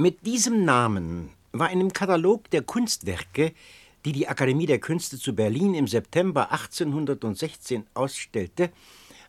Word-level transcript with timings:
Mit 0.00 0.24
diesem 0.24 0.64
Namen 0.64 1.30
war 1.50 1.72
in 1.72 1.80
dem 1.80 1.92
Katalog 1.92 2.48
der 2.50 2.62
Kunstwerke, 2.62 3.52
die 4.04 4.12
die 4.12 4.28
Akademie 4.28 4.66
der 4.66 4.78
Künste 4.78 5.18
zu 5.18 5.34
Berlin 5.34 5.74
im 5.74 5.88
September 5.88 6.52
1816 6.52 7.84
ausstellte, 7.94 8.70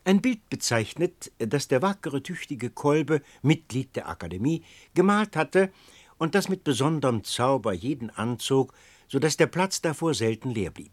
ein 0.04 0.20
Bild 0.20 0.48
bezeichnet, 0.48 1.32
das 1.40 1.66
der 1.66 1.82
wackere, 1.82 2.22
tüchtige 2.22 2.70
Kolbe, 2.70 3.20
Mitglied 3.42 3.96
der 3.96 4.08
Akademie, 4.08 4.62
gemalt 4.94 5.34
hatte 5.34 5.72
und 6.18 6.36
das 6.36 6.48
mit 6.48 6.62
besonderem 6.62 7.24
Zauber 7.24 7.72
jeden 7.72 8.10
anzog, 8.10 8.72
so 9.08 9.18
dass 9.18 9.36
der 9.36 9.48
Platz 9.48 9.80
davor 9.80 10.14
selten 10.14 10.50
leer 10.50 10.70
blieb. 10.70 10.92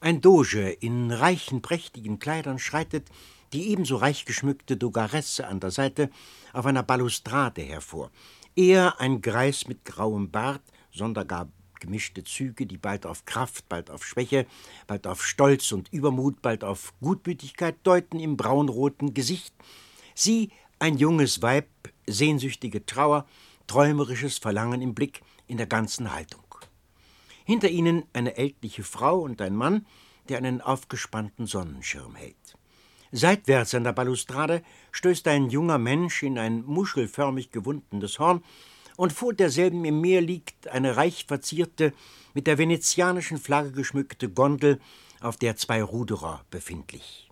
Ein 0.00 0.22
Doge 0.22 0.70
in 0.70 1.12
reichen, 1.12 1.60
prächtigen 1.60 2.18
Kleidern 2.18 2.58
schreitet 2.58 3.06
die 3.52 3.68
ebenso 3.68 3.96
reich 3.96 4.24
geschmückte 4.24 4.78
Dogaresse 4.78 5.46
an 5.46 5.60
der 5.60 5.70
Seite 5.70 6.10
auf 6.54 6.64
einer 6.64 6.82
Balustrade 6.82 7.60
hervor. 7.60 8.10
Er, 8.56 9.00
ein 9.00 9.20
Greis 9.20 9.68
mit 9.68 9.84
grauem 9.84 10.30
Bart, 10.30 10.62
sondergar 10.90 11.48
gemischte 11.78 12.24
Züge, 12.24 12.64
die 12.64 12.78
bald 12.78 13.04
auf 13.04 13.26
Kraft, 13.26 13.68
bald 13.68 13.90
auf 13.90 14.02
Schwäche, 14.02 14.46
bald 14.86 15.06
auf 15.06 15.22
Stolz 15.22 15.72
und 15.72 15.92
Übermut, 15.92 16.40
bald 16.40 16.64
auf 16.64 16.94
Gutmütigkeit 17.02 17.76
deuten 17.82 18.18
im 18.18 18.38
braunroten 18.38 19.12
Gesicht. 19.12 19.54
Sie, 20.14 20.52
ein 20.78 20.96
junges 20.96 21.42
Weib, 21.42 21.68
sehnsüchtige 22.06 22.86
Trauer, 22.86 23.26
träumerisches 23.66 24.38
Verlangen 24.38 24.80
im 24.80 24.94
Blick, 24.94 25.20
in 25.46 25.58
der 25.58 25.66
ganzen 25.66 26.14
Haltung. 26.14 26.42
Hinter 27.44 27.68
ihnen 27.68 28.04
eine 28.14 28.38
ältliche 28.38 28.84
Frau 28.84 29.20
und 29.20 29.42
ein 29.42 29.54
Mann, 29.54 29.84
der 30.30 30.38
einen 30.38 30.62
aufgespannten 30.62 31.46
Sonnenschirm 31.46 32.14
hält. 32.14 32.56
Seitwärts 33.16 33.74
an 33.74 33.84
der 33.84 33.94
Balustrade 33.94 34.62
stößt 34.92 35.26
ein 35.28 35.48
junger 35.48 35.78
Mensch 35.78 36.22
in 36.22 36.38
ein 36.38 36.62
muschelförmig 36.66 37.50
gewundenes 37.50 38.18
Horn, 38.18 38.44
und 38.98 39.12
vor 39.12 39.32
derselben 39.32 39.84
im 39.86 40.00
Meer 40.00 40.20
liegt 40.20 40.68
eine 40.68 40.96
reich 40.96 41.24
verzierte, 41.26 41.94
mit 42.34 42.46
der 42.46 42.58
venezianischen 42.58 43.38
Flagge 43.38 43.72
geschmückte 43.72 44.28
Gondel, 44.28 44.80
auf 45.20 45.38
der 45.38 45.56
zwei 45.56 45.82
Ruderer 45.82 46.44
befindlich. 46.50 47.30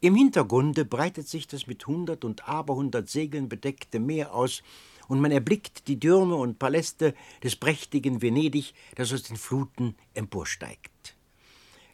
Im 0.00 0.14
Hintergrunde 0.14 0.86
breitet 0.86 1.28
sich 1.28 1.46
das 1.46 1.66
mit 1.66 1.86
hundert 1.86 2.24
und 2.24 2.48
aberhundert 2.48 3.10
Segeln 3.10 3.50
bedeckte 3.50 3.98
Meer 4.00 4.34
aus, 4.34 4.62
und 5.06 5.20
man 5.20 5.32
erblickt 5.32 5.86
die 5.86 6.00
Türme 6.00 6.36
und 6.36 6.58
Paläste 6.58 7.14
des 7.42 7.56
prächtigen 7.56 8.22
Venedig, 8.22 8.72
das 8.94 9.12
aus 9.12 9.24
den 9.24 9.36
Fluten 9.36 9.96
emporsteigt. 10.14 11.14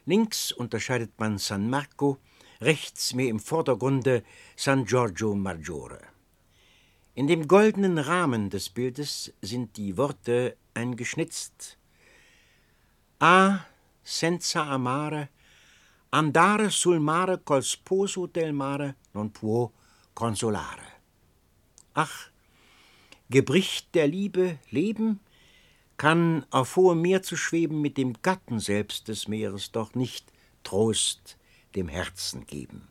Links 0.06 0.52
unterscheidet 0.52 1.10
man 1.18 1.38
San 1.38 1.68
Marco, 1.68 2.18
rechts 2.60 3.14
mehr 3.14 3.28
im 3.28 3.40
Vordergrunde 3.40 4.22
San 4.56 4.84
Giorgio 4.84 5.34
Maggiore. 5.34 6.00
In 7.14 7.26
dem 7.26 7.48
goldenen 7.48 7.98
Rahmen 7.98 8.50
des 8.50 8.68
Bildes 8.68 9.32
sind 9.40 9.76
die 9.76 9.96
Worte 9.96 10.56
eingeschnitzt. 10.74 11.78
A 13.18 13.66
senza 14.02 14.64
amare, 14.66 15.28
andare 16.10 16.70
sul 16.70 17.00
mare 17.00 17.38
col 17.44 17.62
sposo 17.62 18.26
del 18.26 18.52
mare 18.52 18.96
non 19.12 19.30
può 19.30 19.70
consolare. 20.14 20.88
Ach, 21.94 22.30
Gebricht 23.28 23.94
der 23.94 24.08
Liebe 24.08 24.58
leben, 24.70 25.20
kann 25.96 26.46
auf 26.50 26.76
hohem 26.76 27.02
Meer 27.02 27.22
zu 27.22 27.36
schweben 27.36 27.80
mit 27.80 27.96
dem 27.96 28.14
Gatten 28.22 28.58
selbst 28.58 29.08
des 29.08 29.28
Meeres 29.28 29.70
doch 29.70 29.94
nicht 29.94 30.32
Trost 30.62 31.36
dem 31.74 31.88
Herzen 31.88 32.46
geben. 32.46 32.88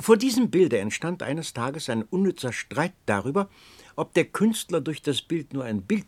Vor 0.00 0.16
diesem 0.16 0.50
Bilde 0.50 0.78
entstand 0.78 1.22
eines 1.22 1.52
Tages 1.52 1.88
ein 1.88 2.02
unnützer 2.02 2.52
Streit 2.52 2.94
darüber, 3.06 3.48
ob 3.94 4.14
der 4.14 4.24
Künstler 4.24 4.80
durch 4.80 5.02
das 5.02 5.22
Bild 5.22 5.52
nur 5.52 5.64
ein 5.64 5.82
Bild, 5.82 6.06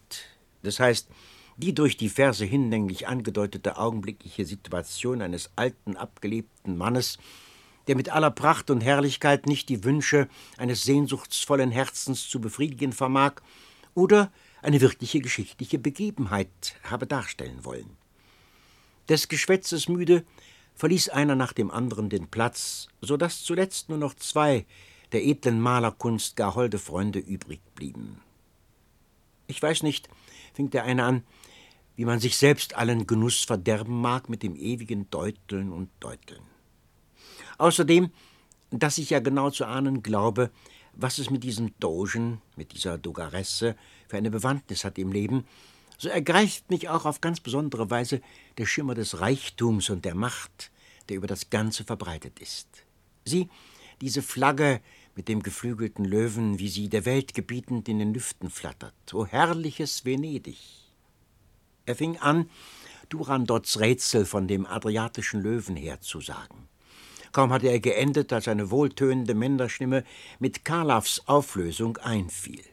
das 0.63 0.81
heißt 0.81 1.09
die 1.57 1.75
durch 1.75 1.97
die 1.97 2.09
Verse 2.09 2.45
hinlänglich 2.45 3.07
angedeutete 3.07 3.77
augenblickliche 3.77 4.45
Situation 4.45 5.23
eines 5.23 5.51
alten, 5.57 5.97
abgelebten 5.97 6.77
Mannes, 6.77 7.19
der 7.87 7.97
mit 7.97 8.09
aller 8.09 8.31
Pracht 8.31 8.71
und 8.71 8.81
Herrlichkeit 8.81 9.47
nicht 9.47 9.69
die 9.69 9.85
Wünsche 9.85 10.29
eines 10.57 10.83
sehnsuchtsvollen 10.85 11.71
Herzens 11.71 12.29
zu 12.29 12.41
befriedigen 12.41 12.93
vermag, 12.93 13.35
oder 13.95 14.33
eine 14.63 14.81
wirkliche 14.81 15.21
geschichtliche 15.21 15.79
Begebenheit 15.79 16.49
habe 16.83 17.07
darstellen 17.07 17.65
wollen. 17.65 17.97
Des 19.09 19.29
Geschwätzes 19.29 19.89
müde 19.89 20.25
verließ 20.75 21.09
einer 21.11 21.37
nach 21.37 21.53
dem 21.53 21.71
anderen 21.71 22.09
den 22.11 22.29
Platz, 22.29 22.89
so 23.01 23.17
dass 23.17 23.43
zuletzt 23.43 23.89
nur 23.89 23.99
noch 23.99 24.15
zwei 24.15 24.67
der 25.13 25.25
edlen 25.25 25.61
Malerkunst 25.61 26.37
gar 26.37 26.55
holde 26.55 26.79
Freunde 26.79 27.21
übrig 27.21 27.61
blieben. 27.75 28.21
Ich 29.47 29.63
weiß 29.63 29.83
nicht, 29.83 30.09
fing 30.55 30.71
der 30.71 30.85
eine 30.85 31.05
an, 31.05 31.23
wie 31.97 32.05
man 32.05 32.19
sich 32.19 32.37
selbst 32.37 32.75
allen 32.75 33.07
Genuss 33.07 33.45
verderben 33.45 34.01
mag 34.01 34.29
mit 34.29 34.43
dem 34.43 34.57
ewigen 34.57 35.09
Deuteln 35.11 35.73
und 35.73 35.91
Deuteln. 36.01 36.43
Außerdem, 37.59 38.11
dass 38.71 38.99
ich 38.99 39.11
ja 39.11 39.21
genau 39.21 39.51
zu 39.51 39.65
ahnen 39.65 40.03
glaube, 40.03 40.51
was 40.93 41.19
es 41.19 41.31
mit 41.31 41.45
diesem 41.45 41.79
Dogen, 41.79 42.41
mit 42.57 42.73
dieser 42.73 42.99
Dogaresse 42.99 43.77
für 44.09 44.17
eine 44.17 44.31
Bewandtnis 44.31 44.85
hat 44.85 44.99
im 44.99 45.13
Leben, 45.13 45.47
so 45.99 46.09
ergreift 46.09 46.71
mich 46.71 46.89
auch 46.89 47.05
auf 47.05 47.21
ganz 47.21 47.41
besondere 47.41 47.91
Weise 47.91 48.21
der 48.59 48.67
Schimmer 48.67 48.95
des 48.95 49.21
Reichtums 49.21 49.91
und 49.91 50.05
der 50.05 50.15
Macht, 50.15 50.71
der 51.09 51.17
über 51.17 51.27
das 51.27 51.51
Ganze 51.51 51.85
verbreitet 51.85 52.39
ist. 52.41 52.69
Sie, 53.25 53.49
diese 54.01 54.23
Flagge 54.23 54.81
mit 55.17 55.29
dem 55.29 55.43
geflügelten 55.43 56.05
Löwen, 56.05 56.59
wie 56.59 56.69
sie 56.69 56.89
der 56.89 57.05
Welt 57.05 57.35
gebietend 57.35 57.89
in 57.89 57.99
den 57.99 58.13
Lüften 58.13 58.51
flattert. 58.51 59.15
O 59.15 59.27
herrliches 59.27 60.05
Venedig! 60.05 60.59
Er 61.87 61.95
fing 61.95 62.17
an, 62.19 62.51
Durandots 63.09 63.79
Rätsel 63.79 64.25
von 64.25 64.49
dem 64.49 64.67
adriatischen 64.67 65.43
Löwen 65.43 65.77
herzusagen. 65.77 66.69
Kaum 67.33 67.53
hatte 67.53 67.69
er 67.69 67.81
geendet, 67.81 68.33
als 68.33 68.49
eine 68.49 68.71
wohltönende 68.71 69.35
Männerstimme 69.35 70.05
mit 70.39 70.65
Karlavs 70.65 71.23
Auflösung 71.27 71.97
einfiel. 71.99 72.65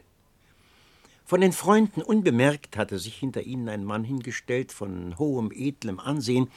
Von 1.24 1.40
den 1.40 1.52
Freunden 1.52 2.02
unbemerkt 2.02 2.76
hatte 2.76 2.98
sich 2.98 3.14
hinter 3.14 3.42
ihnen 3.42 3.68
ein 3.68 3.84
Mann 3.84 4.04
hingestellt, 4.04 4.72
von 4.72 5.18
hohem, 5.18 5.50
edlem 5.52 6.00
Ansehen, 6.00 6.50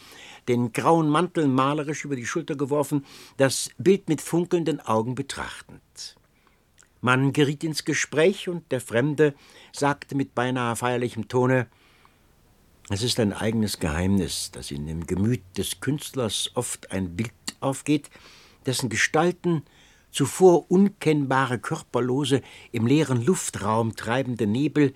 den 0.47 0.73
grauen 0.73 1.07
Mantel 1.07 1.47
malerisch 1.47 2.03
über 2.03 2.15
die 2.15 2.25
Schulter 2.25 2.55
geworfen, 2.55 3.05
das 3.37 3.69
Bild 3.77 4.09
mit 4.09 4.21
funkelnden 4.21 4.79
Augen 4.81 5.15
betrachtend. 5.15 6.15
Man 7.01 7.33
geriet 7.33 7.63
ins 7.63 7.85
Gespräch, 7.85 8.49
und 8.49 8.71
der 8.71 8.81
Fremde 8.81 9.35
sagte 9.71 10.15
mit 10.15 10.33
beinahe 10.33 10.75
feierlichem 10.75 11.27
Tone 11.27 11.67
Es 12.89 13.03
ist 13.03 13.19
ein 13.19 13.31
eigenes 13.31 13.79
Geheimnis, 13.79 14.51
dass 14.51 14.71
in 14.71 14.87
dem 14.87 15.05
Gemüt 15.05 15.43
des 15.55 15.79
Künstlers 15.79 16.49
oft 16.55 16.91
ein 16.91 17.15
Bild 17.15 17.31
aufgeht, 17.59 18.09
dessen 18.65 18.89
Gestalten 18.89 19.63
zuvor 20.15 20.71
unkennbare 20.71 21.59
körperlose, 21.59 22.41
im 22.71 22.87
leeren 22.87 23.21
Luftraum 23.25 23.97
treibende 23.97 24.47
Nebel 24.47 24.93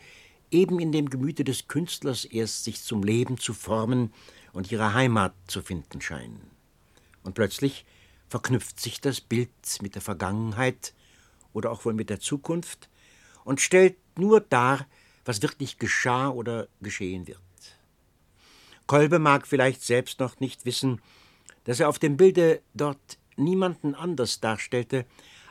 eben 0.50 0.80
in 0.80 0.94
dem 0.94 1.10
Gemüte 1.10 1.44
des 1.44 1.68
Künstlers 1.68 2.24
erst 2.24 2.64
sich 2.64 2.82
zum 2.82 3.04
Leben 3.04 3.38
zu 3.38 3.54
formen 3.54 4.14
und 4.54 4.72
ihre 4.72 4.94
Heimat 4.94 5.34
zu 5.46 5.62
finden 5.62 6.00
scheinen. 6.00 6.40
Und 7.22 7.36
plötzlich 7.36 7.86
verknüpft 8.30 8.80
sich 8.80 9.02
das 9.02 9.20
Bild 9.20 9.52
mit 9.82 9.96
der 9.96 10.02
Vergangenheit 10.02 10.94
oder 11.52 11.70
auch 11.70 11.84
wohl 11.84 11.94
mit 11.94 12.10
der 12.10 12.22
Zukunft 12.22 12.90
und 13.44 13.60
stellt 13.60 13.98
nur 14.18 14.40
dar, 14.40 14.88
was 15.26 15.42
wirklich 15.42 15.80
geschah 15.80 16.30
oder 16.30 16.70
geschehen 16.80 17.28
wird. 17.28 17.40
Kolbe 18.88 19.20
mag 19.20 19.46
vielleicht 19.46 19.84
selbst 19.84 20.22
noch 20.22 20.40
nicht 20.40 20.66
wissen, 20.66 21.02
dass 21.66 21.82
er 21.82 21.90
auf 21.90 22.00
dem 22.00 22.16
Bilde 22.16 22.62
dort 22.74 23.19
niemanden 23.40 23.96
anders 23.96 24.40
darstellte 24.40 25.06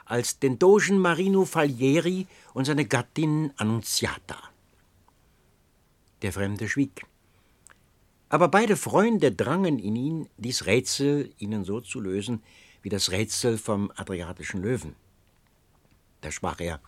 als 0.04 0.38
den 0.38 0.58
Dogen 0.58 0.98
Marino 0.98 1.44
Falieri 1.44 2.26
und 2.54 2.64
seine 2.64 2.86
Gattin 2.86 3.52
Annunziata. 3.56 4.38
Der 6.22 6.32
Fremde 6.32 6.68
schwieg. 6.68 7.04
Aber 8.30 8.48
beide 8.48 8.76
Freunde 8.76 9.32
drangen 9.32 9.78
in 9.78 9.96
ihn, 9.96 10.28
dies 10.36 10.66
Rätsel 10.66 11.32
ihnen 11.38 11.64
so 11.64 11.80
zu 11.80 12.00
lösen, 12.00 12.42
wie 12.82 12.88
das 12.88 13.10
Rätsel 13.10 13.58
vom 13.58 13.90
Adriatischen 13.96 14.62
Löwen. 14.62 14.94
Da 16.20 16.30
sprach 16.30 16.60
er: 16.60 16.80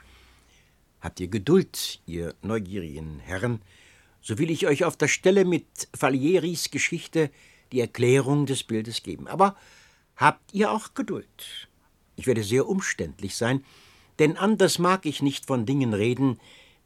Habt 1.01 1.21
ihr 1.21 1.29
Geduld, 1.29 2.01
ihr 2.07 2.35
neugierigen 2.43 3.21
Herren, 3.21 3.63
so 4.21 4.39
will 4.39 4.51
ich 4.51 4.67
euch 4.67 4.85
auf 4.85 4.97
der 4.97 5.09
Stelle 5.09 5.45
mit 5.45 5.89
Falieris 5.95 6.71
Geschichte 6.71 7.31
die 7.73 7.81
Erklärung 7.81 8.47
des 8.47 8.65
Bildes 8.65 9.03
geben. 9.03 9.29
Aber 9.29 9.57
Habt 10.21 10.53
ihr 10.53 10.71
auch 10.71 10.93
Geduld. 10.93 11.69
Ich 12.15 12.27
werde 12.27 12.45
sehr 12.45 12.69
umständlich 12.69 13.37
sein, 13.37 13.65
denn 14.19 14.37
anders 14.37 14.79
mag 14.79 15.07
ich 15.07 15.23
nicht 15.23 15.47
von 15.47 15.65
Dingen 15.65 15.95
reden, 15.95 16.39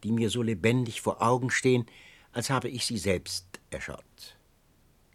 die 0.05 0.13
mir 0.13 0.31
so 0.31 0.41
lebendig 0.41 1.01
vor 1.01 1.21
Augen 1.21 1.51
stehen, 1.51 1.85
als 2.31 2.49
habe 2.49 2.69
ich 2.69 2.87
sie 2.87 2.97
selbst 2.97 3.59
erschaut. 3.71 4.37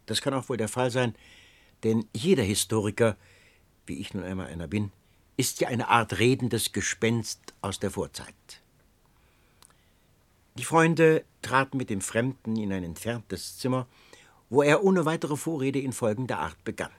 Das 0.04 0.20
kann 0.20 0.34
auch 0.34 0.50
wohl 0.50 0.58
der 0.58 0.68
Fall 0.68 0.90
sein, 0.90 1.14
denn 1.82 2.06
jeder 2.14 2.42
Historiker, 2.42 3.16
wie 3.86 3.98
ich 3.98 4.12
nun 4.12 4.24
einmal 4.24 4.48
einer 4.48 4.68
bin, 4.68 4.92
ist 5.38 5.62
ja 5.62 5.68
eine 5.68 5.88
Art 5.88 6.18
redendes 6.18 6.72
Gespenst 6.72 7.40
aus 7.62 7.78
der 7.78 7.90
Vorzeit. 7.90 8.60
Die 10.58 10.64
Freunde 10.64 11.24
traten 11.40 11.78
mit 11.78 11.88
dem 11.88 12.02
Fremden 12.02 12.56
in 12.56 12.70
ein 12.70 12.84
entferntes 12.84 13.56
Zimmer, 13.56 13.86
wo 14.50 14.60
er 14.60 14.84
ohne 14.84 15.06
weitere 15.06 15.38
Vorrede 15.38 15.78
in 15.78 15.94
folgender 15.94 16.38
Art 16.38 16.62
begann. 16.64 16.90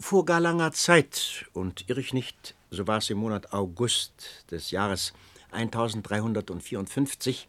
Vor 0.00 0.24
gar 0.24 0.40
langer 0.40 0.72
Zeit, 0.72 1.44
und 1.52 1.88
irre 1.90 2.00
ich 2.00 2.14
nicht, 2.14 2.54
so 2.70 2.86
war 2.86 2.98
es 2.98 3.10
im 3.10 3.18
Monat 3.18 3.52
August 3.52 4.46
des 4.50 4.70
Jahres 4.70 5.12
1354, 5.50 7.46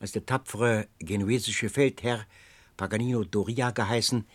als 0.00 0.10
der 0.10 0.26
tapfere 0.26 0.88
genuesische 0.98 1.68
Feldherr 1.68 2.26
Paganino 2.76 3.22
Doria 3.22 3.70
geheißen, 3.70 4.26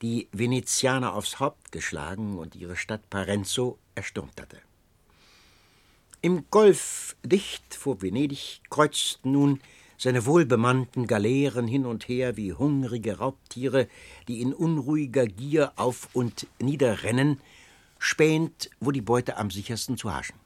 die 0.00 0.28
Venezianer 0.32 1.12
aufs 1.12 1.38
Haupt 1.38 1.72
geschlagen 1.72 2.38
und 2.38 2.56
ihre 2.56 2.76
Stadt 2.76 3.10
Parenzo 3.10 3.78
erstürmt 3.94 4.40
hatte. 4.40 4.58
Im 6.22 6.46
Golf 6.50 7.16
dicht 7.22 7.74
vor 7.74 8.00
Venedig 8.00 8.62
kreuzten 8.70 9.32
nun 9.32 9.60
seine 9.98 10.24
wohlbemannten 10.24 11.08
Galeeren 11.08 11.66
hin 11.66 11.84
und 11.84 12.08
her 12.08 12.36
wie 12.36 12.52
hungrige 12.52 13.18
Raubtiere, 13.18 13.88
die 14.28 14.40
in 14.40 14.54
unruhiger 14.54 15.26
Gier 15.26 15.72
auf 15.76 16.08
und 16.12 16.46
niederrennen, 16.60 17.40
spähend, 17.98 18.70
wo 18.78 18.92
die 18.92 19.02
Beute 19.02 19.36
am 19.36 19.50
sichersten 19.50 19.98
zu 19.98 20.14
haschen. 20.14 20.36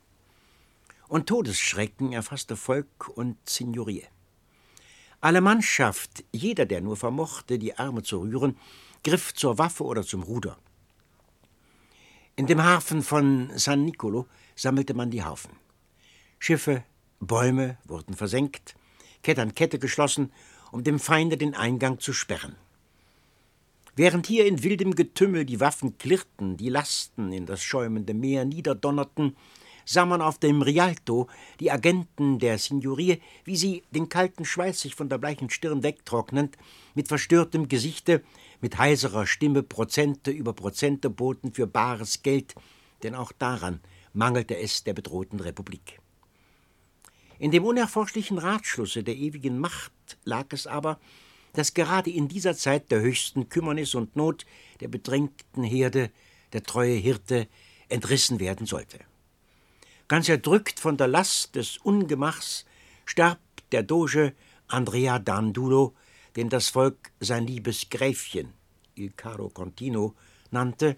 Und 1.07 1.27
Todesschrecken 1.27 2.13
erfasste 2.13 2.57
Volk 2.57 3.09
und 3.15 3.37
Signorie. 3.49 4.05
Alle 5.21 5.43
Mannschaft, 5.43 6.25
jeder, 6.33 6.65
der 6.65 6.81
nur 6.81 6.97
vermochte, 6.97 7.59
die 7.59 7.77
Arme 7.79 8.03
zu 8.03 8.21
rühren, 8.23 8.57
griff 9.05 9.35
zur 9.35 9.59
Waffe 9.59 9.85
oder 9.85 10.03
zum 10.03 10.23
Ruder. 10.23 10.57
In 12.35 12.47
dem 12.47 12.63
Hafen 12.63 13.03
von 13.03 13.53
San 13.57 13.85
Nicolo 13.85 14.27
sammelte 14.57 14.95
man 14.95 15.11
die 15.11 15.23
Haufen. 15.23 15.53
Schiffe, 16.39 16.83
Bäume 17.21 17.77
wurden 17.85 18.15
versenkt, 18.17 18.75
Kette 19.23 19.43
an 19.43 19.55
Kette 19.55 19.79
geschlossen, 19.79 20.33
um 20.71 20.85
dem 20.85 20.99
Feinde 20.99 21.37
den 21.37 21.55
Eingang 21.55 22.01
zu 22.01 22.13
sperren. 22.13 22.57
Während 23.95 24.27
hier 24.27 24.47
in 24.47 24.63
wildem 24.63 24.95
Getümmel 24.95 25.45
die 25.45 25.61
Waffen 25.61 25.99
klirrten, 25.99 26.57
die 26.57 26.71
Lasten 26.71 27.31
in 27.33 27.45
das 27.45 27.63
schäumende 27.63 28.15
Meer 28.15 28.47
niederdonnerten, 28.47 29.37
sah 29.85 30.07
man 30.07 30.23
auf 30.23 30.39
dem 30.39 30.63
Rialto 30.63 31.29
die 31.61 31.71
Agenten 31.71 32.39
der 32.39 32.59
Signorie, 32.59 33.21
wie 33.45 33.57
sie, 33.57 33.83
den 33.91 34.09
kalten 34.09 34.45
Schweiß 34.45 34.81
sich 34.81 34.95
von 34.95 35.09
der 35.09 35.19
bleichen 35.19 35.51
Stirn 35.51 35.83
wegtrocknend, 35.83 36.57
mit 36.95 37.09
verstörtem 37.09 37.69
Gesichte, 37.69 38.23
mit 38.61 38.79
heiserer 38.79 39.27
Stimme 39.27 39.63
Prozente 39.63 40.31
über 40.31 40.53
Prozente 40.53 41.11
boten 41.11 41.53
für 41.53 41.67
bares 41.67 42.23
Geld, 42.23 42.55
denn 43.03 43.15
auch 43.15 43.33
daran 43.33 43.81
mangelte 44.13 44.57
es 44.57 44.85
der 44.85 44.95
bedrohten 44.95 45.41
Republik. 45.41 46.02
In 47.43 47.51
dem 47.51 47.65
unerforschlichen 47.65 48.39
Ratschlusse 48.39 49.03
der 49.03 49.17
ewigen 49.17 49.59
Macht 49.59 50.17
lag 50.25 50.47
es 50.51 50.69
aber, 50.69 51.01
dass 51.55 51.75
gerade 51.75 52.09
in 52.09 52.29
dieser 52.29 52.55
Zeit 52.55 52.93
der 52.93 53.01
höchsten 53.01 53.49
Kümmernis 53.49 53.97
und 53.97 54.15
Not 54.15 54.47
der 54.79 54.87
bedrängten 54.87 55.65
Herde 55.65 56.13
der 56.53 56.63
treue 56.63 56.95
Hirte 56.95 57.49
entrissen 57.89 58.39
werden 58.39 58.65
sollte. 58.65 59.01
Ganz 60.07 60.29
erdrückt 60.29 60.79
von 60.79 60.97
der 60.97 61.09
Last 61.09 61.57
des 61.57 61.79
Ungemachs 61.79 62.65
starb 63.07 63.41
der 63.73 63.83
Doge 63.83 64.35
Andrea 64.69 65.19
Dandulo, 65.19 65.97
den 66.37 66.49
das 66.49 66.69
Volk 66.69 67.11
sein 67.19 67.45
liebes 67.45 67.91
Gräfchen, 67.91 68.53
il 68.95 69.11
caro 69.17 69.49
Contino, 69.49 70.15
nannte, 70.53 70.97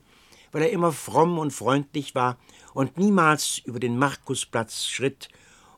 weil 0.53 0.65
er 0.65 0.73
immer 0.73 0.93
fromm 0.93 1.39
und 1.39 1.53
freundlich 1.53 2.15
war 2.15 2.37
und 2.75 2.99
niemals 2.99 3.63
über 3.65 3.81
den 3.81 3.97
Markusplatz 3.97 4.85
schritt 4.85 5.31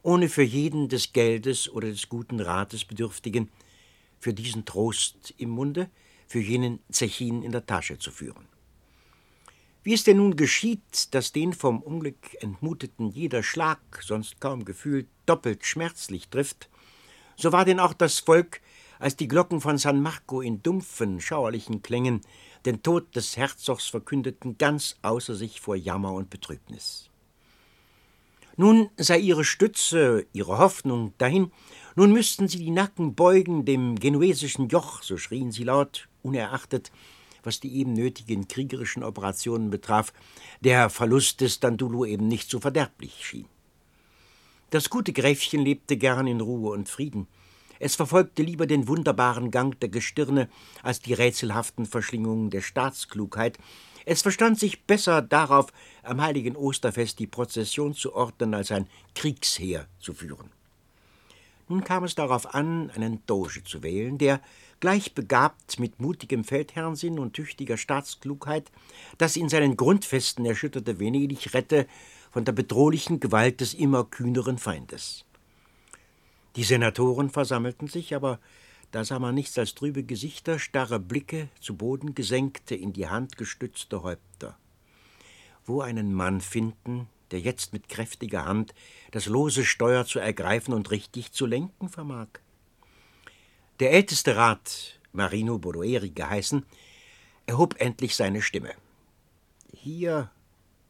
ohne 0.07 0.29
für 0.29 0.45
jeden 0.45 0.89
des 0.89 1.13
Geldes 1.13 1.69
oder 1.69 1.89
des 1.89 2.09
guten 2.09 2.39
Rates 2.39 2.85
Bedürftigen 2.85 3.51
für 4.21 4.33
diesen 4.33 4.65
Trost 4.65 5.35
im 5.37 5.51
Munde, 5.51 5.91
für 6.29 6.39
jenen 6.39 6.79
Zechin 6.93 7.43
in 7.43 7.51
der 7.51 7.67
Tasche 7.67 7.99
zu 7.99 8.13
führen. 8.13 8.47
Wie 9.83 9.95
es 9.95 10.05
denn 10.05 10.19
nun 10.19 10.37
geschieht, 10.37 11.13
dass 11.13 11.33
den 11.33 11.53
vom 11.53 11.83
Unglück 11.83 12.41
entmuteten 12.41 13.09
jeder 13.09 13.43
Schlag, 13.43 13.81
sonst 14.01 14.41
kaum 14.41 14.65
gefühlt, 14.65 15.09
doppelt 15.27 15.67
schmerzlich 15.67 16.29
trifft, 16.29 16.69
so 17.37 17.51
war 17.51 17.65
denn 17.65 17.81
auch 17.81 17.93
das 17.93 18.21
Volk, 18.21 18.61
als 19.01 19.17
die 19.17 19.27
Glocken 19.27 19.61
von 19.61 19.77
San 19.77 20.01
Marco 20.01 20.41
in 20.41 20.63
dumpfen, 20.63 21.21
schauerlichen 21.21 21.83
Klängen 21.83 22.21
den 22.65 22.81
Tod 22.81 23.17
des 23.17 23.37
Herzogs 23.37 23.89
verkündeten, 23.89 24.57
ganz 24.57 24.99
außer 25.03 25.35
sich 25.35 25.61
vor 25.61 25.75
Jammer 25.75 26.13
und 26.13 26.31
Betrübnis. 26.31 27.11
Nun 28.59 28.89
sei 28.97 29.19
ihre 29.19 29.45
Stütze, 29.45 30.27
ihre 30.33 30.57
Hoffnung 30.59 31.13
dahin, 31.19 31.53
nun 31.95 32.13
müssten 32.13 32.49
sie 32.49 32.59
die 32.59 32.71
Nacken 32.71 33.15
beugen 33.15 33.67
dem 33.67 33.97
genuesischen 33.97 34.69
Joch, 34.69 35.03
so 35.03 35.19
schrien 35.19 35.53
sie 35.53 35.65
laut, 35.65 36.09
unerachtet, 36.23 36.91
was 37.43 37.61
die 37.61 37.77
eben 37.77 37.93
nötigen 37.93 38.49
kriegerischen 38.49 39.03
Operationen 39.03 39.69
betraf, 39.71 40.13
der 40.63 40.89
Verlust 40.89 41.43
des 41.43 41.61
Dandulo 41.61 42.07
eben 42.07 42.29
nicht 42.29 42.51
so 42.51 42.59
verderblich 42.59 43.25
schien. 43.25 43.47
Das 44.71 44.91
gute 44.91 45.13
Gräfchen 45.13 45.61
lebte 45.61 45.97
gern 45.99 46.27
in 46.27 46.41
Ruhe 46.41 46.73
und 46.73 46.89
Frieden. 46.89 47.29
Es 47.79 47.95
verfolgte 47.95 48.43
lieber 48.43 48.67
den 48.67 48.89
wunderbaren 48.89 49.51
Gang 49.51 49.79
der 49.81 49.91
Gestirne 49.91 50.49
als 50.83 51.01
die 51.01 51.13
rätselhaften 51.13 51.85
Verschlingungen 51.85 52.51
der 52.51 52.63
Staatsklugheit, 52.63 53.59
es 54.07 54.23
verstand 54.23 54.59
sich 54.59 54.85
besser 54.85 55.21
darauf, 55.21 55.73
am 56.05 56.23
heiligen 56.23 56.57
Osterfest 56.57 57.19
die 57.19 57.27
Prozession 57.27 57.93
zu 57.93 58.15
ordnen, 58.15 58.55
als 58.55 58.71
ein 58.71 58.89
Kriegsheer 59.15 59.89
zu 59.99 60.15
führen. 60.15 60.51
Nun 61.69 61.83
kam 61.83 62.05
es 62.05 62.15
darauf 62.15 62.55
an, 62.55 62.91
einen 62.91 63.27
Doge 63.27 63.65
zu 63.65 63.83
wählen, 63.83 64.17
der, 64.17 64.41
gleich 64.79 65.15
begabt 65.15 65.81
mit 65.81 66.01
mutigem 66.01 66.45
Feldherrnsinn 66.45 67.19
und 67.19 67.33
tüchtiger 67.33 67.77
Staatsklugheit, 67.77 68.71
das 69.19 69.37
in 69.37 69.49
seinen 69.49 69.77
Grundfesten 69.77 70.47
erschütterte 70.47 71.01
Venedig 71.01 71.53
rette 71.53 71.89
von 72.31 72.45
der 72.45 72.53
bedrohlichen 72.53 73.19
Gewalt 73.19 73.61
des 73.61 73.75
immer 73.75 74.05
kühneren 74.05 74.59
Feindes. 74.59 75.25
Die 76.55 76.63
Senatoren 76.63 77.31
versammelten 77.31 77.89
sich, 77.89 78.15
aber 78.15 78.39
da 78.97 79.05
sah 79.05 79.19
man 79.19 79.35
nichts 79.35 79.59
als 79.59 79.75
trübe 79.75 80.05
Gesichter, 80.05 80.59
starre 80.59 80.99
Blicke, 80.99 81.51
zu 81.61 81.77
Boden 81.77 82.15
gesenkte, 82.15 82.75
in 82.75 82.95
die 82.95 83.07
Hand 83.07 83.37
gestützte 83.37 84.03
Häupter. 84.03 84.57
Wo 85.67 85.83
einen 85.83 86.15
Mann 86.15 86.41
finden, 86.41 87.07
der 87.31 87.41
jetzt 87.41 87.75
mit 87.75 87.91
kräftiger 87.91 88.47
Hand 88.47 88.75
das 89.11 89.27
lose 89.27 89.67
Steuer 89.67 90.07
zu 90.07 90.19
ergreifen 90.19 90.73
und 90.73 90.91
richtig 90.91 91.33
zu 91.33 91.45
lenken 91.45 91.91
vermag? 91.91 92.29
Der 93.81 93.93
älteste 93.93 94.35
Rat, 94.35 94.99
Marino 95.13 95.59
Bodoeri 95.59 96.09
geheißen, 96.09 96.65
erhob 97.45 97.79
endlich 97.79 98.17
seine 98.17 98.41
Stimme. 98.41 98.73
Hier 99.75 100.31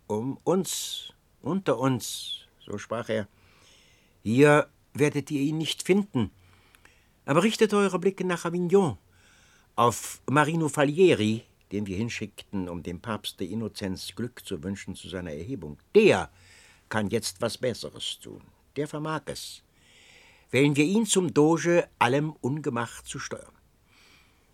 um 0.07 0.39
uns, 0.45 1.13
unter 1.43 1.77
uns, 1.81 2.47
so 2.61 2.79
sprach 2.79 3.09
er, 3.09 3.27
hier 4.23 4.69
werdet 4.95 5.33
ihr 5.33 5.41
ihn 5.41 5.59
nicht 5.59 5.83
finden, 5.83 6.31
aber 7.27 7.43
richtet 7.43 7.75
eure 7.75 7.99
Blicke 7.99 8.25
nach 8.25 8.45
Avignon, 8.45 8.97
auf 9.75 10.23
Marino 10.31 10.69
Falieri, 10.69 11.43
den 11.73 11.87
wir 11.87 11.97
hinschickten, 11.97 12.69
um 12.69 12.83
dem 12.83 13.01
Papste 13.01 13.45
Innozenz 13.45 14.15
Glück 14.15 14.45
zu 14.47 14.63
wünschen 14.63 14.95
zu 14.95 15.09
seiner 15.09 15.33
Erhebung. 15.33 15.79
Der 15.95 16.31
kann 16.89 17.09
jetzt 17.09 17.43
was 17.43 17.59
Besseres 17.59 18.19
tun. 18.21 18.41
Der 18.77 18.87
vermag 18.87 19.23
es. 19.27 19.63
Wählen 20.51 20.77
wir 20.77 20.85
ihn 20.85 21.05
zum 21.05 21.35
Doge, 21.35 21.89
allem 21.99 22.31
Ungemach 22.41 23.03
zu 23.03 23.19
steuern. 23.19 23.53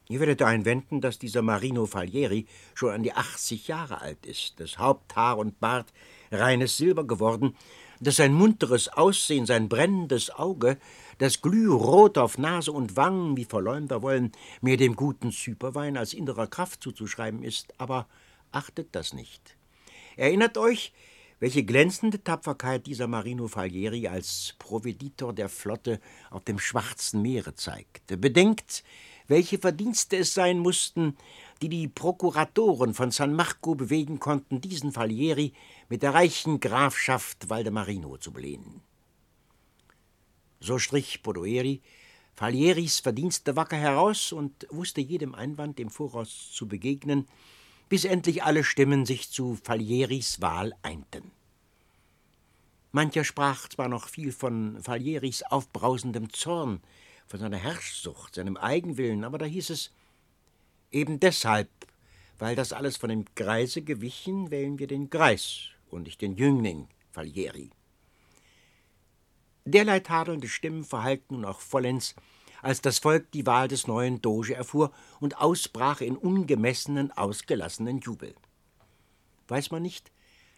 Ihr 0.08 0.20
werdet 0.20 0.42
einwenden, 0.42 1.00
dass 1.00 1.18
dieser 1.18 1.42
Marino 1.42 1.86
Falieri 1.86 2.46
schon 2.74 2.92
an 2.92 3.02
die 3.02 3.12
80 3.12 3.68
Jahre 3.68 4.00
alt 4.00 4.26
ist, 4.26 4.58
das 4.58 4.78
Haupt, 4.78 5.14
Haar 5.14 5.38
und 5.38 5.60
Bart 5.60 5.92
reines 6.30 6.76
Silber 6.76 7.06
geworden, 7.06 7.54
dass 8.00 8.16
sein 8.16 8.32
munteres 8.32 8.88
Aussehen, 8.88 9.46
sein 9.46 9.68
brennendes 9.68 10.30
Auge 10.30 10.78
das 11.18 11.42
Glührot 11.42 12.18
auf 12.18 12.38
Nase 12.38 12.72
und 12.72 12.96
Wangen, 12.96 13.36
wie 13.36 13.44
Verleumder 13.44 14.02
wollen, 14.02 14.32
mehr 14.60 14.76
dem 14.76 14.96
guten 14.96 15.32
Zyperwein 15.32 15.96
als 15.96 16.14
innerer 16.14 16.46
Kraft 16.46 16.82
zuzuschreiben 16.82 17.42
ist, 17.42 17.74
aber 17.78 18.06
achtet 18.50 18.94
das 18.94 19.12
nicht. 19.12 19.56
Erinnert 20.16 20.58
euch, 20.58 20.92
welche 21.42 21.64
glänzende 21.64 22.22
Tapferkeit 22.22 22.86
dieser 22.86 23.08
Marino 23.08 23.48
Falieri 23.48 24.06
als 24.06 24.54
Proveditor 24.60 25.32
der 25.32 25.48
Flotte 25.48 26.00
auf 26.30 26.44
dem 26.44 26.60
Schwarzen 26.60 27.20
Meere 27.20 27.56
zeigte. 27.56 28.16
Bedenkt, 28.16 28.84
welche 29.26 29.58
Verdienste 29.58 30.18
es 30.18 30.34
sein 30.34 30.60
mussten, 30.60 31.16
die 31.60 31.68
die 31.68 31.88
Prokuratoren 31.88 32.94
von 32.94 33.10
San 33.10 33.34
Marco 33.34 33.74
bewegen 33.74 34.20
konnten, 34.20 34.60
diesen 34.60 34.92
Falieri 34.92 35.52
mit 35.88 36.02
der 36.02 36.14
reichen 36.14 36.60
Grafschaft 36.60 37.50
Valdemarino 37.50 38.18
zu 38.18 38.32
belehnen. 38.32 38.82
So 40.62 40.78
strich 40.78 41.24
Podoeri 41.24 41.82
Falieris 42.34 43.00
Verdienste 43.00 43.56
wacker 43.56 43.76
heraus 43.76 44.30
und 44.30 44.68
wusste 44.70 45.00
jedem 45.00 45.34
Einwand 45.34 45.80
im 45.80 45.90
Voraus 45.90 46.52
zu 46.52 46.68
begegnen, 46.68 47.26
bis 47.88 48.04
endlich 48.04 48.44
alle 48.44 48.62
Stimmen 48.62 49.04
sich 49.04 49.28
zu 49.28 49.58
Falieris 49.64 50.40
Wahl 50.40 50.72
einten. 50.82 51.32
Mancher 52.92 53.24
sprach 53.24 53.68
zwar 53.70 53.88
noch 53.88 54.08
viel 54.08 54.30
von 54.30 54.80
Falieris 54.80 55.42
aufbrausendem 55.42 56.32
Zorn, 56.32 56.80
von 57.26 57.40
seiner 57.40 57.58
Herrschsucht, 57.58 58.36
seinem 58.36 58.56
Eigenwillen, 58.56 59.24
aber 59.24 59.38
da 59.38 59.46
hieß 59.46 59.70
es, 59.70 59.90
eben 60.92 61.18
deshalb, 61.18 61.70
weil 62.38 62.54
das 62.54 62.72
alles 62.72 62.96
von 62.96 63.08
dem 63.10 63.24
Greise 63.34 63.82
gewichen, 63.82 64.52
wählen 64.52 64.78
wir 64.78 64.86
den 64.86 65.10
Greis 65.10 65.70
und 65.90 66.04
nicht 66.04 66.20
den 66.20 66.36
Jüngling 66.36 66.86
Falieri. 67.10 67.70
Derlei 69.64 70.00
tadelnde 70.00 70.48
Stimmen 70.48 70.84
verhallten 70.84 71.36
nun 71.36 71.44
auch 71.44 71.60
vollends, 71.60 72.14
als 72.62 72.80
das 72.80 72.98
Volk 72.98 73.30
die 73.32 73.46
Wahl 73.46 73.68
des 73.68 73.86
neuen 73.86 74.20
Doge 74.20 74.54
erfuhr 74.54 74.92
und 75.20 75.38
ausbrach 75.38 76.00
in 76.00 76.16
ungemessenen, 76.16 77.12
ausgelassenen 77.12 78.00
Jubel. 78.00 78.34
Weiß 79.48 79.70
man 79.70 79.82
nicht, 79.82 80.10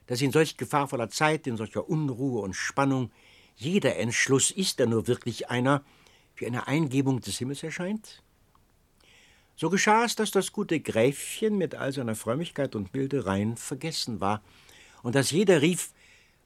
dass 0.07 0.21
in 0.21 0.33
solch 0.33 0.57
gefahrvoller 0.57 1.09
Zeit, 1.09 1.47
in 1.47 1.57
solcher 1.57 1.89
Unruhe 1.89 2.43
und 2.43 2.55
Spannung, 2.55 3.11
jeder 3.57 3.97
Entschluss, 3.97 4.51
ist 4.51 4.81
er 4.81 4.87
nur 4.87 5.07
wirklich 5.07 5.51
einer, 5.51 5.85
wie 6.37 6.47
eine 6.47 6.67
Eingebung 6.67 7.21
des 7.21 7.39
Himmels 7.39 7.63
erscheint? 7.63 8.23
So 9.57 9.71
geschah 9.71 10.05
es, 10.05 10.17
dass 10.17 10.31
das 10.31 10.53
gute 10.53 10.81
Gräfchen 10.81 11.57
mit 11.57 11.75
all 11.75 11.93
seiner 11.93 12.17
Frömmigkeit 12.17 12.75
und 12.75 12.93
Milde 12.93 13.27
rein 13.27 13.57
vergessen 13.57 14.21
war, 14.21 14.43
und 15.03 15.15
dass 15.15 15.31
jeder 15.31 15.61
rief, 15.61 15.93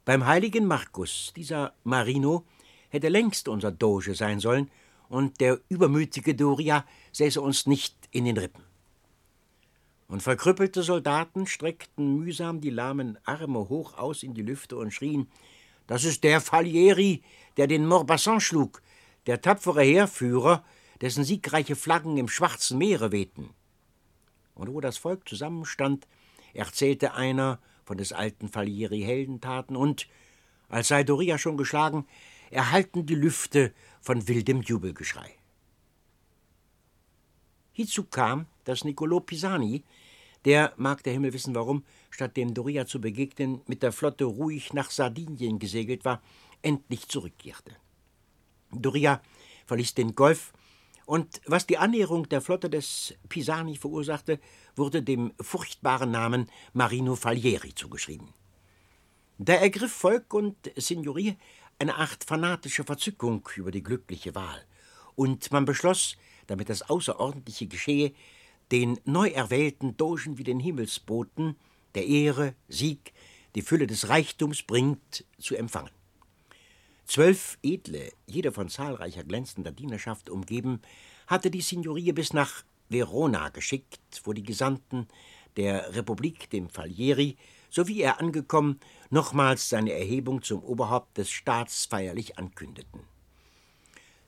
beim 0.08 0.24
heiligen 0.24 0.64
Markus, 0.64 1.34
dieser 1.36 1.74
Marino, 1.84 2.46
hätte 2.88 3.10
längst 3.10 3.46
unser 3.46 3.70
Doge 3.70 4.14
sein 4.14 4.40
sollen, 4.40 4.70
und 5.10 5.38
der 5.38 5.60
übermütige 5.68 6.34
Doria 6.34 6.86
säße 7.12 7.38
uns 7.38 7.66
nicht 7.66 7.94
in 8.10 8.24
den 8.24 8.38
Rippen. 8.38 8.64
Und 10.06 10.22
verkrüppelte 10.22 10.82
Soldaten 10.82 11.46
streckten 11.46 12.20
mühsam 12.20 12.62
die 12.62 12.70
lahmen 12.70 13.18
Arme 13.26 13.68
hoch 13.68 13.98
aus 13.98 14.22
in 14.22 14.32
die 14.32 14.40
Lüfte 14.40 14.78
und 14.78 14.92
schrien: 14.94 15.28
Das 15.86 16.04
ist 16.04 16.24
der 16.24 16.40
Falieri, 16.40 17.22
der 17.58 17.66
den 17.66 17.86
Morbasson 17.86 18.40
schlug, 18.40 18.80
der 19.26 19.42
tapfere 19.42 19.82
Heerführer, 19.82 20.64
dessen 21.02 21.22
siegreiche 21.22 21.76
Flaggen 21.76 22.16
im 22.16 22.28
Schwarzen 22.28 22.78
Meere 22.78 23.12
wehten. 23.12 23.50
Und 24.54 24.72
wo 24.72 24.80
das 24.80 24.96
Volk 24.96 25.28
zusammenstand, 25.28 26.08
erzählte 26.54 27.12
einer 27.12 27.58
von 27.88 27.96
des 27.96 28.12
alten 28.12 28.48
Falieri 28.48 29.00
Heldentaten 29.00 29.74
und, 29.74 30.06
als 30.68 30.88
sei 30.88 31.04
Doria 31.04 31.38
schon 31.38 31.56
geschlagen, 31.56 32.06
erhalten 32.50 33.06
die 33.06 33.14
Lüfte 33.14 33.72
von 34.02 34.28
wildem 34.28 34.60
Jubelgeschrei. 34.60 35.34
Hierzu 37.72 38.04
kam, 38.04 38.46
dass 38.64 38.84
Niccolo 38.84 39.20
Pisani, 39.20 39.84
der, 40.44 40.74
mag 40.76 41.02
der 41.02 41.14
Himmel 41.14 41.32
wissen 41.32 41.54
warum, 41.54 41.82
statt 42.10 42.36
dem 42.36 42.52
Doria 42.52 42.84
zu 42.84 43.00
begegnen, 43.00 43.62
mit 43.66 43.82
der 43.82 43.92
Flotte 43.92 44.24
ruhig 44.24 44.74
nach 44.74 44.90
Sardinien 44.90 45.58
gesegelt 45.58 46.04
war, 46.04 46.20
endlich 46.60 47.08
zurückkehrte. 47.08 47.72
Doria 48.70 49.22
verließ 49.64 49.94
den 49.94 50.14
Golf 50.14 50.52
und 51.06 51.40
was 51.46 51.66
die 51.66 51.78
Annäherung 51.78 52.28
der 52.28 52.42
Flotte 52.42 52.68
des 52.68 53.14
Pisani 53.30 53.76
verursachte, 53.76 54.40
wurde 54.78 55.02
dem 55.02 55.32
furchtbaren 55.40 56.10
Namen 56.10 56.50
Marino 56.72 57.16
Falieri 57.16 57.74
zugeschrieben. 57.74 58.32
Da 59.38 59.54
ergriff 59.54 59.92
Volk 59.92 60.32
und 60.34 60.56
Signorie 60.76 61.36
eine 61.78 61.96
Art 61.96 62.24
fanatische 62.24 62.84
Verzückung 62.84 63.48
über 63.56 63.70
die 63.70 63.82
glückliche 63.82 64.34
Wahl, 64.34 64.64
und 65.14 65.50
man 65.50 65.64
beschloss, 65.64 66.16
damit 66.46 66.68
das 66.68 66.88
Außerordentliche 66.88 67.66
geschehe, 67.66 68.12
den 68.70 68.98
neu 69.04 69.28
erwählten 69.28 69.96
Dogen 69.96 70.38
wie 70.38 70.44
den 70.44 70.60
Himmelsboten, 70.60 71.56
der 71.94 72.06
Ehre, 72.06 72.54
Sieg, 72.68 73.12
die 73.54 73.62
Fülle 73.62 73.86
des 73.86 74.08
Reichtums 74.08 74.62
bringt, 74.62 75.24
zu 75.38 75.56
empfangen. 75.56 75.90
Zwölf 77.06 77.58
Edle, 77.62 78.12
jeder 78.26 78.52
von 78.52 78.68
zahlreicher 78.68 79.24
glänzender 79.24 79.72
Dienerschaft 79.72 80.28
umgeben, 80.28 80.82
hatte 81.26 81.50
die 81.50 81.62
Signorie 81.62 82.12
bis 82.12 82.32
nach 82.32 82.64
Verona 82.88 83.48
geschickt, 83.50 84.22
wo 84.24 84.32
die 84.32 84.42
Gesandten 84.42 85.08
der 85.56 85.94
Republik 85.94 86.50
dem 86.50 86.68
Falieri, 86.68 87.36
sowie 87.70 88.00
er 88.00 88.20
angekommen, 88.20 88.80
nochmals 89.10 89.68
seine 89.68 89.92
Erhebung 89.92 90.42
zum 90.42 90.62
Oberhaupt 90.62 91.18
des 91.18 91.30
Staats 91.30 91.86
feierlich 91.86 92.38
ankündeten. 92.38 93.00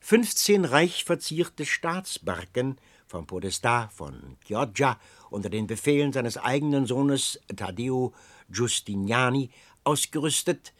Fünfzehn 0.00 0.64
reich 0.64 1.04
verzierte 1.04 1.64
Staatsbarken 1.64 2.78
vom 3.06 3.26
Podestat 3.26 3.92
von 3.92 4.36
Chioggia 4.46 4.98
unter 5.30 5.50
den 5.50 5.66
Befehlen 5.66 6.12
seines 6.12 6.36
eigenen 6.38 6.86
Sohnes 6.86 7.40
Taddeo 7.54 8.14
Giustiniani 8.50 9.50
ausgerüstet, 9.84 10.72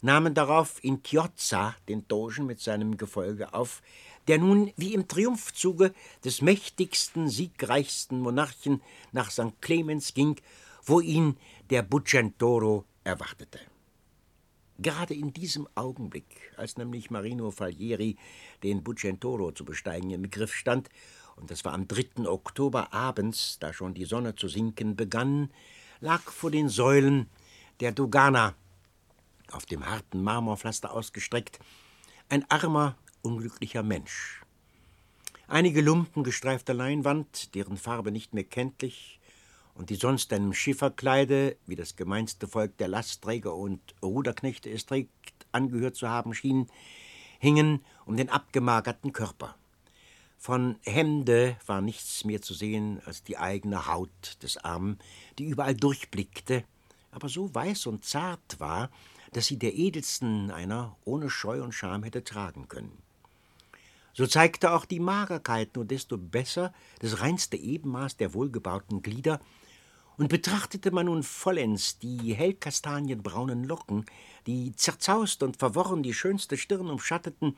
nahmen 0.00 0.34
darauf 0.34 0.82
in 0.84 1.02
Chiozza 1.02 1.74
den 1.88 2.06
Dogen 2.06 2.46
mit 2.46 2.60
seinem 2.60 2.96
Gefolge 2.96 3.52
auf, 3.52 3.82
der 4.28 4.38
nun 4.38 4.72
wie 4.76 4.94
im 4.94 5.08
Triumphzuge 5.08 5.92
des 6.24 6.42
mächtigsten, 6.42 7.28
siegreichsten 7.28 8.20
Monarchen 8.20 8.82
nach 9.12 9.30
St. 9.30 9.60
Clemens 9.60 10.14
ging, 10.14 10.36
wo 10.84 11.00
ihn 11.00 11.36
der 11.70 11.82
Bucentoro 11.82 12.84
erwartete. 13.04 13.58
Gerade 14.78 15.14
in 15.14 15.32
diesem 15.32 15.66
Augenblick, 15.74 16.52
als 16.56 16.76
nämlich 16.76 17.10
Marino 17.10 17.50
Falieri 17.50 18.16
den 18.62 18.84
Bucentoro 18.84 19.50
zu 19.50 19.64
besteigen 19.64 20.10
im 20.10 20.22
Begriff 20.22 20.54
stand, 20.54 20.88
und 21.34 21.50
das 21.50 21.64
war 21.64 21.72
am 21.72 21.86
3. 21.86 22.28
Oktober 22.28 22.92
abends, 22.92 23.58
da 23.60 23.72
schon 23.72 23.94
die 23.94 24.04
Sonne 24.04 24.34
zu 24.34 24.48
sinken 24.48 24.96
begann, 24.96 25.50
lag 26.00 26.22
vor 26.22 26.50
den 26.50 26.68
Säulen 26.68 27.28
der 27.80 27.92
Dogana 27.92 28.54
auf 29.50 29.66
dem 29.66 29.86
harten 29.86 30.22
Marmorpflaster 30.22 30.92
ausgestreckt, 30.92 31.58
ein 32.28 32.48
armer, 32.50 32.96
unglücklicher 33.28 33.82
Mensch. 33.82 34.40
Einige 35.48 35.82
Lumpen 35.82 36.24
gestreifter 36.24 36.72
Leinwand, 36.72 37.54
deren 37.54 37.76
Farbe 37.76 38.10
nicht 38.10 38.32
mehr 38.32 38.44
kenntlich, 38.44 39.20
und 39.74 39.90
die 39.90 39.96
sonst 39.96 40.32
einem 40.32 40.54
Schifferkleide, 40.54 41.56
wie 41.66 41.76
das 41.76 41.94
gemeinste 41.94 42.48
Volk 42.48 42.78
der 42.78 42.88
Lastträger 42.88 43.54
und 43.54 43.80
Ruderknechte 44.02 44.70
es 44.70 44.86
trägt, 44.86 45.10
angehört 45.52 45.94
zu 45.94 46.08
haben 46.08 46.32
schien, 46.32 46.68
hingen 47.38 47.84
um 48.06 48.16
den 48.16 48.30
abgemagerten 48.30 49.12
Körper. 49.12 49.56
Von 50.38 50.76
Hemde 50.84 51.56
war 51.66 51.82
nichts 51.82 52.24
mehr 52.24 52.40
zu 52.40 52.54
sehen 52.54 53.02
als 53.04 53.22
die 53.22 53.36
eigene 53.36 53.86
Haut 53.86 54.42
des 54.42 54.56
Armen, 54.56 54.98
die 55.38 55.44
überall 55.44 55.74
durchblickte, 55.74 56.64
aber 57.10 57.28
so 57.28 57.54
weiß 57.54 57.86
und 57.88 58.06
zart 58.06 58.58
war, 58.58 58.90
dass 59.32 59.46
sie 59.46 59.58
der 59.58 59.74
edelsten 59.74 60.50
einer 60.50 60.96
ohne 61.04 61.28
Scheu 61.28 61.62
und 61.62 61.72
Scham 61.72 62.04
hätte 62.04 62.24
tragen 62.24 62.68
können. 62.68 63.07
So 64.18 64.26
zeigte 64.26 64.72
auch 64.72 64.84
die 64.84 64.98
Magerkeit 64.98 65.76
nur 65.76 65.84
desto 65.84 66.18
besser 66.18 66.72
das 66.98 67.20
reinste 67.20 67.56
Ebenmaß 67.56 68.16
der 68.16 68.34
wohlgebauten 68.34 69.00
Glieder, 69.00 69.40
und 70.16 70.28
betrachtete 70.28 70.90
man 70.90 71.06
nun 71.06 71.22
vollends 71.22 72.00
die 72.00 72.34
hellkastanienbraunen 72.34 73.62
Locken, 73.62 74.06
die 74.48 74.74
zerzaust 74.74 75.44
und 75.44 75.56
verworren 75.56 76.02
die 76.02 76.14
schönste 76.14 76.56
Stirn 76.56 76.90
umschatteten, 76.90 77.56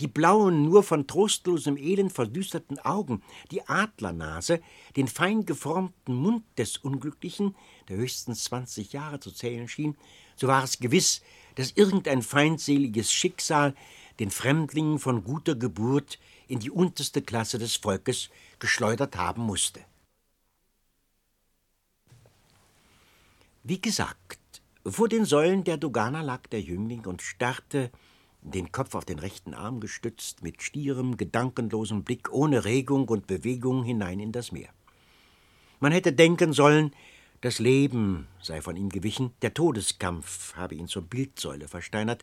die 0.00 0.06
blauen, 0.06 0.64
nur 0.64 0.82
von 0.82 1.06
trostlosem 1.06 1.76
Elend 1.76 2.14
verdüsterten 2.14 2.78
Augen, 2.78 3.22
die 3.50 3.68
Adlernase, 3.68 4.62
den 4.96 5.08
fein 5.08 5.44
geformten 5.44 6.14
Mund 6.14 6.44
des 6.56 6.78
Unglücklichen, 6.78 7.54
der 7.90 7.98
höchstens 7.98 8.44
zwanzig 8.44 8.94
Jahre 8.94 9.20
zu 9.20 9.30
zählen 9.30 9.68
schien, 9.68 9.94
so 10.36 10.48
war 10.48 10.64
es 10.64 10.78
gewiss, 10.78 11.20
dass 11.56 11.72
irgendein 11.72 12.22
feindseliges 12.22 13.12
Schicksal 13.12 13.74
den 14.22 14.30
Fremdling 14.30 15.00
von 15.00 15.24
guter 15.24 15.56
Geburt 15.56 16.20
in 16.46 16.60
die 16.60 16.70
unterste 16.70 17.22
Klasse 17.22 17.58
des 17.58 17.74
Volkes 17.74 18.30
geschleudert 18.60 19.16
haben 19.16 19.42
musste. 19.42 19.80
Wie 23.64 23.80
gesagt, 23.80 24.38
vor 24.86 25.08
den 25.08 25.24
Säulen 25.24 25.64
der 25.64 25.76
Dogana 25.76 26.22
lag 26.22 26.46
der 26.46 26.60
Jüngling 26.60 27.04
und 27.06 27.20
starrte, 27.20 27.90
den 28.42 28.70
Kopf 28.70 28.94
auf 28.94 29.04
den 29.04 29.18
rechten 29.18 29.54
Arm 29.54 29.80
gestützt, 29.80 30.40
mit 30.44 30.62
stierem, 30.62 31.16
gedankenlosem 31.16 32.04
Blick, 32.04 32.32
ohne 32.32 32.64
Regung 32.64 33.08
und 33.08 33.26
Bewegung 33.26 33.82
hinein 33.82 34.20
in 34.20 34.30
das 34.30 34.52
Meer. 34.52 34.70
Man 35.80 35.90
hätte 35.90 36.12
denken 36.12 36.52
sollen, 36.52 36.92
das 37.40 37.58
Leben 37.58 38.28
sei 38.40 38.62
von 38.62 38.76
ihm 38.76 38.88
gewichen, 38.88 39.32
der 39.42 39.52
Todeskampf 39.52 40.54
habe 40.54 40.76
ihn 40.76 40.86
zur 40.86 41.02
Bildsäule 41.02 41.66
versteinert, 41.66 42.22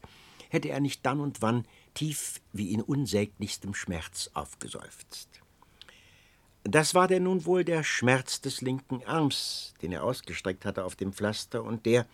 hätte 0.50 0.70
er 0.70 0.80
nicht 0.80 1.06
dann 1.06 1.20
und 1.20 1.42
wann 1.42 1.66
tief 1.94 2.42
wie 2.54 2.72
in 2.72 2.82
unsäglichstem 2.82 3.74
Schmerz 3.74 4.30
aufgeseufzt. 4.34 5.30
Das 6.64 6.94
war 6.94 7.08
denn 7.08 7.24
nun 7.24 7.46
wohl 7.46 7.64
der 7.64 7.84
Schmerz 7.84 8.42
des 8.42 8.62
linken 8.62 9.04
Arms, 9.06 9.74
den 9.82 9.92
er 9.92 10.04
ausgestreckt 10.04 10.66
hatte 10.66 10.84
auf 10.84 10.96
dem 10.96 11.14
Pflaster 11.14 11.64
und 11.64 11.86
der, 11.86 12.06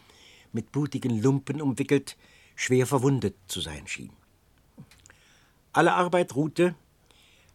mit 0.53 0.71
blutigen 0.71 1.21
Lumpen 1.21 1.61
umwickelt, 1.61 2.15
schwer 2.55 2.87
verwundet 2.87 3.35
zu 3.47 3.59
sein 3.61 3.87
schien. 3.87 4.11
Alle 5.73 5.93
Arbeit 5.93 6.35
ruhte, 6.35 6.75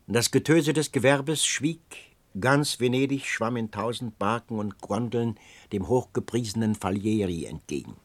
das 0.06 0.30
Getöse 0.30 0.72
des 0.72 0.92
Gewerbes 0.92 1.46
schwieg, 1.46 2.10
Ganz 2.38 2.78
Venedig 2.78 3.26
schwamm 3.26 3.56
in 3.56 3.72
tausend 3.72 4.18
Barken 4.18 4.60
und 4.60 4.80
Gondeln 4.80 5.36
dem 5.72 5.88
hochgepriesenen 5.88 6.76
Falieri 6.76 7.44
entgegen. 7.46 7.96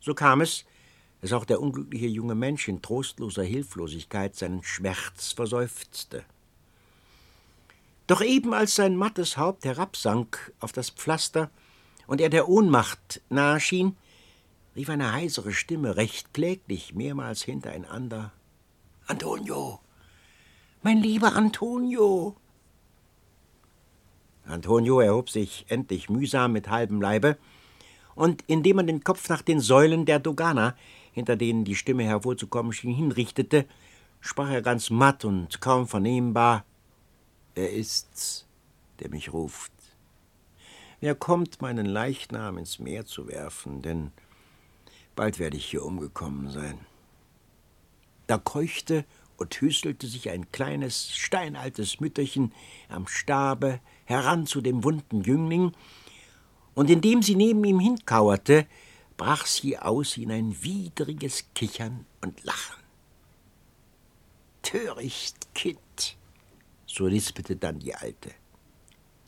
So 0.00 0.14
kam 0.14 0.40
es, 0.40 0.64
dass 1.20 1.32
auch 1.32 1.44
der 1.44 1.60
unglückliche 1.60 2.06
junge 2.06 2.34
Mensch 2.34 2.68
in 2.68 2.82
trostloser 2.82 3.42
Hilflosigkeit 3.42 4.34
seinen 4.34 4.62
Schmerz 4.62 5.32
verseufzte. 5.32 6.24
Doch 8.06 8.22
eben 8.22 8.54
als 8.54 8.74
sein 8.74 8.96
mattes 8.96 9.36
Haupt 9.36 9.64
herabsank 9.64 10.52
auf 10.60 10.72
das 10.72 10.90
Pflaster 10.90 11.50
und 12.06 12.20
er 12.20 12.30
der 12.30 12.48
Ohnmacht 12.48 13.20
nahe 13.28 13.60
schien, 13.60 13.96
rief 14.74 14.88
eine 14.88 15.12
heisere 15.12 15.52
Stimme 15.52 15.96
recht 15.96 16.32
kläglich 16.34 16.94
mehrmals 16.94 17.42
hintereinander 17.42 18.32
Antonio, 19.06 19.80
mein 20.82 20.98
lieber 20.98 21.34
Antonio. 21.34 22.36
Antonio 24.46 25.00
erhob 25.00 25.30
sich 25.30 25.66
endlich 25.68 26.08
mühsam 26.08 26.52
mit 26.52 26.68
halbem 26.68 27.00
Leibe, 27.00 27.36
und 28.14 28.44
indem 28.46 28.78
er 28.78 28.84
den 28.84 29.04
Kopf 29.04 29.28
nach 29.28 29.42
den 29.42 29.60
Säulen 29.60 30.04
der 30.04 30.18
Dogana, 30.18 30.76
hinter 31.12 31.36
denen 31.36 31.64
die 31.64 31.76
Stimme 31.76 32.04
hervorzukommen 32.04 32.72
schien, 32.72 32.94
hinrichtete, 32.94 33.66
sprach 34.20 34.50
er 34.50 34.62
ganz 34.62 34.90
matt 34.90 35.24
und 35.24 35.60
kaum 35.60 35.86
vernehmbar 35.88 36.64
Er 37.54 37.72
ist's, 37.72 38.46
der 39.00 39.10
mich 39.10 39.32
ruft. 39.32 39.72
Wer 41.00 41.14
kommt, 41.14 41.62
meinen 41.62 41.86
Leichnam 41.86 42.58
ins 42.58 42.78
Meer 42.78 43.06
zu 43.06 43.26
werfen, 43.26 43.80
denn 43.80 44.12
bald 45.16 45.38
werde 45.38 45.56
ich 45.56 45.66
hier 45.66 45.84
umgekommen 45.84 46.50
sein. 46.50 46.78
Da 48.26 48.36
keuchte 48.36 49.04
und 49.38 49.58
hüstelte 49.58 50.06
sich 50.06 50.28
ein 50.28 50.52
kleines, 50.52 51.16
steinaltes 51.16 52.00
Mütterchen 52.00 52.52
am 52.90 53.06
Stabe 53.06 53.80
heran 54.04 54.46
zu 54.46 54.60
dem 54.60 54.84
wunden 54.84 55.22
Jüngling, 55.22 55.72
und 56.74 56.88
indem 56.90 57.22
sie 57.22 57.34
neben 57.34 57.64
ihm 57.64 57.80
hinkauerte, 57.80 58.66
brach 59.20 59.44
sie 59.44 59.76
aus 59.76 60.16
in 60.16 60.32
ein 60.32 60.62
widriges 60.62 61.44
Kichern 61.54 62.06
und 62.22 62.42
Lachen. 62.42 62.82
Töricht, 64.62 65.54
Kind, 65.54 66.16
so 66.86 67.06
lispete 67.06 67.54
dann 67.54 67.80
die 67.80 67.94
Alte. 67.94 68.30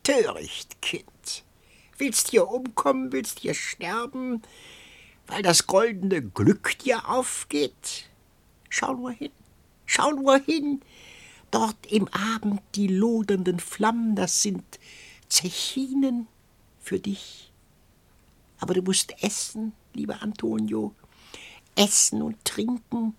Töricht, 0.03 0.81
Kind, 0.81 1.45
willst 1.99 2.31
hier 2.31 2.49
umkommen, 2.49 3.13
willst 3.13 3.41
hier 3.41 3.53
sterben, 3.53 4.41
weil 5.27 5.43
das 5.43 5.67
goldene 5.67 6.23
Glück 6.23 6.79
dir 6.79 7.11
aufgeht? 7.11 8.09
Schau 8.71 8.95
nur 8.95 9.11
hin, 9.11 9.33
schau 9.85 10.13
nur 10.13 10.39
hin, 10.39 10.81
dort 11.51 11.85
im 11.93 12.09
Abend 12.09 12.63
die 12.77 12.89
lodernden 12.89 13.61
Flammen, 13.61 14.17
das 14.17 14.41
sind 14.41 14.65
Zechinen 15.29 16.29
für 16.81 16.99
dich. 16.99 17.53
Aber 18.59 18.73
du 18.73 18.81
musst 18.81 19.23
essen, 19.23 19.75
lieber 19.95 20.23
Antonio, 20.23 20.95
essen 21.77 22.23
und 22.23 22.45
trinken, 22.45 23.15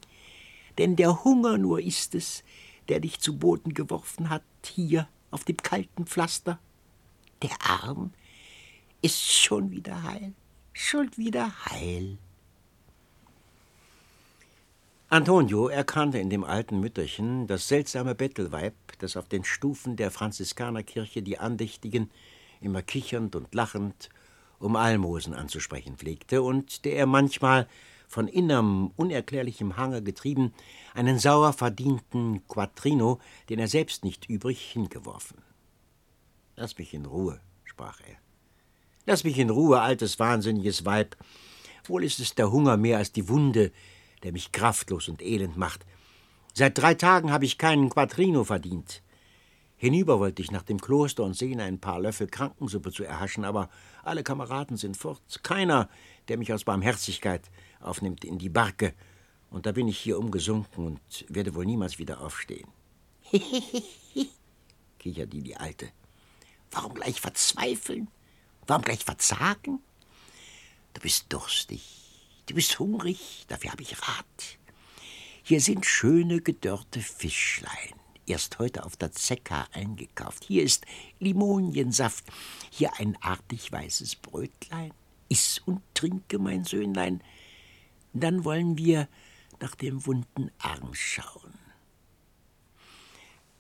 denn 0.77 0.96
der 0.96 1.24
Hunger 1.24 1.58
nur 1.58 1.82
ist 1.82 2.15
es, 2.15 2.44
der 2.89 3.00
dich 3.00 3.20
zu 3.20 3.38
Boden 3.38 3.74
geworfen 3.74 4.30
hat, 4.30 4.44
hier 4.65 5.08
auf 5.32 5.44
dem 5.44 5.58
kalten 5.58 6.06
Pflaster. 6.06 6.60
Der 7.42 7.56
Arm 7.62 8.12
ist 9.01 9.22
schon 9.22 9.72
wieder 9.72 10.03
heil, 10.03 10.34
schon 10.74 11.10
wieder 11.18 11.51
heil. 11.65 12.18
Antonio 15.10 15.68
erkannte 15.68 16.18
in 16.18 16.32
dem 16.32 16.44
alten 16.44 16.80
Mütterchen 16.80 17.46
das 17.46 17.68
seltsame 17.68 18.15
Bettelweib, 18.15 18.74
das 18.98 19.15
auf 19.15 19.27
den 19.27 19.44
Stufen 19.44 19.96
der 19.96 20.10
Franziskanerkirche 20.10 21.22
die 21.22 21.38
Andächtigen 21.38 22.10
immer 22.62 22.82
kichernd 22.82 23.36
und 23.36 23.53
lachend 23.53 24.10
um 24.63 24.75
Almosen 24.75 25.34
anzusprechen 25.34 25.98
pflegte 25.98 26.41
und 26.41 26.86
der 26.86 26.96
er 26.96 27.05
manchmal 27.05 27.67
von 28.08 28.27
innerem 28.27 28.91
unerklärlichem 28.96 29.75
Hange 29.75 30.03
getrieben 30.03 30.53
einen 30.93 31.20
sauer 31.20 31.53
verdienten 31.53 32.48
Quattrino, 32.48 33.19
den 33.49 33.60
er 33.60 33.67
selbst 33.67 34.04
nicht 34.04 34.30
übrig, 34.30 34.62
hingeworfen. 34.71 35.38
Lass 36.56 36.78
mich 36.78 36.93
in 36.93 37.06
Ruhe, 37.06 37.41
sprach 37.63 37.99
er. 38.02 38.15
Lass 39.06 39.23
mich 39.23 39.38
in 39.39 39.49
Ruhe, 39.49 39.82
altes 39.82 40.19
wahnsinniges 40.19 40.86
Weib. 40.86 41.17
Wohl 41.86 42.04
ist 42.04 42.19
es 42.19 42.36
der 42.36 42.52
Hunger 42.52 42.78
mehr 42.78 42.99
als 42.99 43.12
die 43.12 43.28
Wunde, 43.28 43.71
der 44.21 44.32
mich 44.32 44.52
kraftlos 44.52 45.10
und 45.10 45.21
elend 45.21 45.58
macht. 45.58 45.86
Seit 46.54 46.78
drei 46.78 46.93
Tagen 46.93 47.32
habe 47.32 47.45
ich 47.45 47.58
keinen 47.58 47.89
Quattrino 47.89 48.43
verdient. 48.43 49.02
Hinüber 49.84 50.22
wollte 50.22 50.41
ich 50.41 50.50
nach 50.50 50.63
dem 50.63 50.80
Kloster 50.80 51.26
und 51.26 51.34
sehen, 51.34 51.60
ein 51.60 51.78
paar 51.78 52.00
Löffel 52.00 52.28
Krankensuppe 52.28 52.93
zu 52.93 53.04
erhaschen, 53.04 53.43
aber 53.43 53.69
alle 54.02 54.24
Kameraden 54.24 54.78
sind 54.78 54.96
fort. 54.96 55.22
Keiner, 55.43 55.89
der 56.30 56.38
mich 56.38 56.54
aus 56.54 56.63
Barmherzigkeit 56.63 57.52
aufnimmt 57.82 58.24
in 58.24 58.38
die 58.38 58.48
Barke. 58.48 58.93
Und 59.50 59.65
da 59.65 59.74
bin 59.74 59.89
ich 59.89 60.00
hier 60.00 60.19
umgesunken 60.19 60.86
und 60.88 61.26
werde 61.28 61.54
wohl 61.54 61.65
niemals 61.65 62.00
wieder 62.00 62.22
aufstehen. 62.22 62.69
Kicherte 65.00 65.38
die 65.41 65.58
Alte. 65.58 65.89
Warum 66.72 66.93
gleich 66.93 67.19
verzweifeln? 67.19 68.08
Warum 68.65 68.84
gleich 68.84 69.04
verzagen? 69.04 69.82
Du 70.93 71.02
bist 71.02 71.26
durstig, 71.28 71.82
Du 72.46 72.56
bist 72.56 72.80
hungrig, 72.80 73.43
dafür 73.50 73.74
habe 73.74 73.82
ich 73.82 74.02
Rat. 74.02 74.58
Hier 75.43 75.60
sind 75.60 75.86
schöne 75.86 76.39
gedörrte 76.39 77.02
Fischlein, 77.02 78.00
erst 78.26 78.60
heute 78.60 78.86
auf 78.86 78.96
der 78.96 79.12
Zecka 79.12 79.68
eingekauft. 79.74 80.44
Hier 80.46 80.64
ist 80.64 80.86
Limoniensaft, 81.20 82.26
hier 82.70 82.92
ein 82.98 83.18
artig 83.22 83.72
weißes 83.72 84.16
Brötlein. 84.18 84.94
Iss 85.30 85.60
und 85.66 85.82
trinke, 85.94 86.40
mein 86.40 86.64
Söhnlein. 86.64 87.22
Dann 88.14 88.44
wollen 88.44 88.78
wir 88.78 89.08
nach 89.60 89.76
dem 89.76 90.06
wunden 90.06 90.52
Arm 90.60 90.94
schauen. 90.94 91.54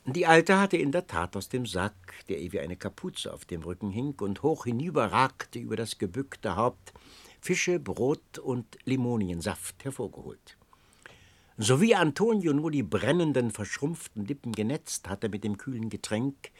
Die 0.05 0.27
Alte 0.27 0.59
hatte 0.59 0.75
in 0.75 0.91
der 0.91 1.07
Tat 1.07 1.37
aus 1.37 1.47
dem 1.47 1.65
Sack, 1.65 2.25
der 2.27 2.37
ihr 2.39 2.51
wie 2.51 2.59
eine 2.59 2.75
Kapuze 2.75 3.33
auf 3.33 3.45
dem 3.45 3.63
Rücken 3.63 3.89
hing 3.89 4.15
und 4.19 4.43
hoch 4.43 4.65
hinüberragte 4.65 5.59
über 5.59 5.77
das 5.77 5.97
gebückte 5.97 6.57
Haupt, 6.57 6.93
Fische, 7.39 7.79
Brot 7.79 8.37
und 8.37 8.77
Limoniensaft 8.83 9.83
hervorgeholt. 9.85 10.57
So 11.57 11.81
wie 11.81 11.93
Antonio 11.93 12.51
nur 12.51 12.71
die 12.71 12.81
brennenden, 12.81 13.51
verschrumpften 13.51 14.25
Lippen 14.25 14.53
genetzt 14.53 15.07
hatte 15.07 15.29
mit 15.29 15.43
dem 15.43 15.57
kühlen 15.57 15.89
Getränk, 15.89 16.51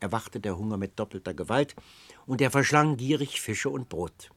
erwachte 0.00 0.40
der 0.40 0.56
Hunger 0.56 0.78
mit 0.78 0.98
doppelter 0.98 1.34
Gewalt, 1.34 1.76
und 2.24 2.40
er 2.40 2.50
verschlang 2.50 2.96
gierig 2.96 3.42
Fische 3.42 3.68
und 3.68 3.90
Brot. 3.90 4.30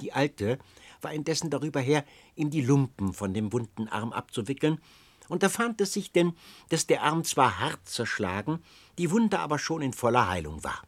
Die 0.00 0.14
Alte 0.14 0.58
war 1.02 1.12
indessen 1.12 1.50
darüber 1.50 1.80
her, 1.80 2.06
ihm 2.36 2.48
die 2.48 2.62
Lumpen 2.62 3.12
von 3.12 3.34
dem 3.34 3.52
wunden 3.52 3.86
Arm 3.88 4.12
abzuwickeln, 4.12 4.80
und 5.28 5.42
da 5.42 5.50
fand 5.50 5.80
es 5.82 5.92
sich 5.92 6.12
denn, 6.12 6.32
dass 6.70 6.86
der 6.86 7.02
Arm 7.02 7.22
zwar 7.24 7.60
hart 7.60 7.86
zerschlagen, 7.86 8.62
die 8.96 9.10
Wunde 9.10 9.40
aber 9.40 9.58
schon 9.58 9.82
in 9.82 9.92
voller 9.92 10.28
Heilung 10.28 10.64
war. 10.64 10.82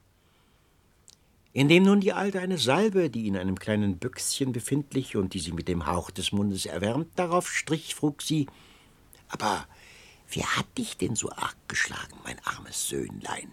Indem 1.56 1.84
nun 1.84 2.00
die 2.00 2.12
Alte 2.12 2.40
eine 2.40 2.58
Salbe, 2.58 3.08
die 3.08 3.28
in 3.28 3.36
einem 3.36 3.60
kleinen 3.60 3.98
Büchschen 3.98 4.50
befindlich 4.50 5.14
und 5.14 5.34
die 5.34 5.38
sie 5.38 5.52
mit 5.52 5.68
dem 5.68 5.86
Hauch 5.86 6.10
des 6.10 6.32
Mundes 6.32 6.66
erwärmt, 6.66 7.16
darauf 7.16 7.48
strich, 7.48 7.94
frug 7.94 8.22
sie, 8.22 8.48
aber 9.28 9.68
wer 10.32 10.56
hat 10.56 10.66
dich 10.76 10.96
denn 10.96 11.14
so 11.14 11.30
arg 11.30 11.56
geschlagen, 11.68 12.18
mein 12.24 12.44
armes 12.44 12.88
Söhnlein? 12.88 13.52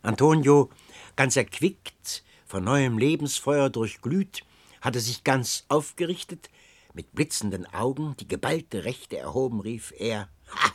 Antonio, 0.00 0.70
ganz 1.14 1.36
erquickt, 1.36 2.24
von 2.46 2.64
neuem 2.64 2.96
Lebensfeuer 2.96 3.68
durchglüht, 3.68 4.42
hatte 4.80 5.00
sich 5.00 5.24
ganz 5.24 5.66
aufgerichtet, 5.68 6.48
mit 6.94 7.12
blitzenden 7.12 7.66
Augen, 7.74 8.16
die 8.18 8.28
geballte 8.28 8.86
Rechte 8.86 9.18
erhoben, 9.18 9.60
rief 9.60 9.92
er, 9.98 10.30
Ha! 10.48 10.72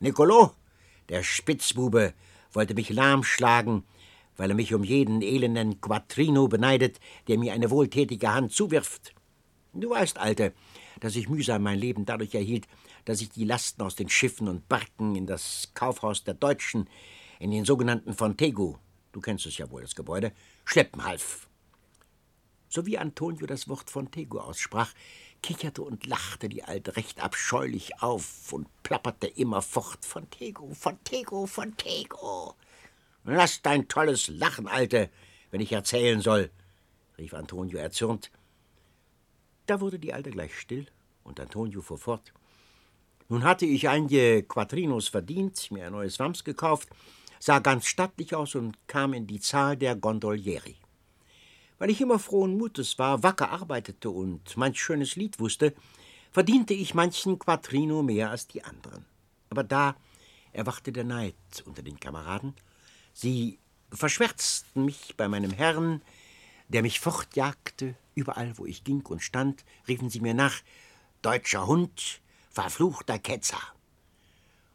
Nicolo, 0.00 0.54
der 1.10 1.22
Spitzbube, 1.22 2.14
wollte 2.54 2.72
mich 2.72 2.88
lahmschlagen, 2.88 3.84
weil 4.36 4.50
er 4.50 4.56
mich 4.56 4.74
um 4.74 4.84
jeden 4.84 5.22
elenden 5.22 5.80
Quattrino 5.80 6.48
beneidet, 6.48 7.00
der 7.28 7.38
mir 7.38 7.52
eine 7.52 7.70
wohltätige 7.70 8.32
Hand 8.32 8.52
zuwirft. 8.52 9.14
Du 9.72 9.90
weißt, 9.90 10.18
Alte, 10.18 10.52
dass 11.00 11.16
ich 11.16 11.28
mühsam 11.28 11.62
mein 11.62 11.78
Leben 11.78 12.06
dadurch 12.06 12.34
erhielt, 12.34 12.66
dass 13.04 13.20
ich 13.20 13.30
die 13.30 13.44
Lasten 13.44 13.82
aus 13.82 13.94
den 13.94 14.08
Schiffen 14.08 14.48
und 14.48 14.68
Barken 14.68 15.14
in 15.16 15.26
das 15.26 15.70
Kaufhaus 15.74 16.24
der 16.24 16.34
Deutschen, 16.34 16.88
in 17.38 17.50
den 17.50 17.64
sogenannten 17.64 18.14
Fontego, 18.14 18.78
du 19.12 19.20
kennst 19.20 19.46
es 19.46 19.58
ja 19.58 19.70
wohl, 19.70 19.82
das 19.82 19.94
Gebäude, 19.94 20.32
schleppen 20.64 21.04
half. 21.04 21.48
So 22.68 22.84
wie 22.86 22.98
Antonio 22.98 23.46
das 23.46 23.68
Wort 23.68 23.90
Fontego 23.90 24.40
aussprach, 24.40 24.92
kicherte 25.42 25.82
und 25.82 26.06
lachte 26.06 26.48
die 26.48 26.64
Alte 26.64 26.96
recht 26.96 27.22
abscheulich 27.22 28.02
auf 28.02 28.52
und 28.52 28.66
plapperte 28.82 29.26
immerfort 29.26 30.04
Fontego, 30.04 30.68
Fontego, 30.74 31.46
Fontego. 31.46 32.56
Lass 33.26 33.60
dein 33.60 33.88
tolles 33.88 34.28
Lachen, 34.28 34.68
Alte, 34.68 35.10
wenn 35.50 35.60
ich 35.60 35.72
erzählen 35.72 36.20
soll, 36.20 36.50
rief 37.18 37.34
Antonio 37.34 37.78
erzürnt. 37.78 38.30
Da 39.66 39.80
wurde 39.80 39.98
die 39.98 40.14
Alte 40.14 40.30
gleich 40.30 40.56
still, 40.56 40.86
und 41.24 41.40
Antonio 41.40 41.82
fuhr 41.82 41.98
fort. 41.98 42.32
Nun 43.28 43.42
hatte 43.42 43.66
ich 43.66 43.88
einige 43.88 44.44
Quattrinos 44.44 45.08
verdient, 45.08 45.70
mir 45.72 45.86
ein 45.86 45.92
neues 45.92 46.20
Wams 46.20 46.44
gekauft, 46.44 46.88
sah 47.40 47.58
ganz 47.58 47.86
stattlich 47.86 48.34
aus 48.34 48.54
und 48.54 48.76
kam 48.86 49.12
in 49.12 49.26
die 49.26 49.40
Zahl 49.40 49.76
der 49.76 49.96
Gondolieri. 49.96 50.76
Weil 51.78 51.90
ich 51.90 52.00
immer 52.00 52.20
frohen 52.20 52.56
Mutes 52.56 52.96
war, 52.98 53.24
wacker 53.24 53.50
arbeitete 53.50 54.08
und 54.08 54.56
manch 54.56 54.80
schönes 54.80 55.16
Lied 55.16 55.40
wusste, 55.40 55.74
verdiente 56.30 56.74
ich 56.74 56.94
manchen 56.94 57.38
Quattrino 57.38 58.02
mehr 58.02 58.30
als 58.30 58.46
die 58.46 58.62
anderen. 58.62 59.04
Aber 59.50 59.64
da 59.64 59.96
erwachte 60.52 60.92
der 60.92 61.04
Neid 61.04 61.34
unter 61.64 61.82
den 61.82 61.98
Kameraden. 61.98 62.54
Sie 63.18 63.58
verschwärzten 63.90 64.84
mich 64.84 65.14
bei 65.16 65.26
meinem 65.26 65.50
Herrn, 65.50 66.02
der 66.68 66.82
mich 66.82 67.00
fortjagte, 67.00 67.94
überall, 68.14 68.58
wo 68.58 68.66
ich 68.66 68.84
ging 68.84 69.00
und 69.06 69.22
stand, 69.22 69.64
riefen 69.88 70.10
sie 70.10 70.20
mir 70.20 70.34
nach, 70.34 70.60
deutscher 71.22 71.66
Hund, 71.66 72.20
verfluchter 72.50 73.18
Ketzer. 73.18 73.62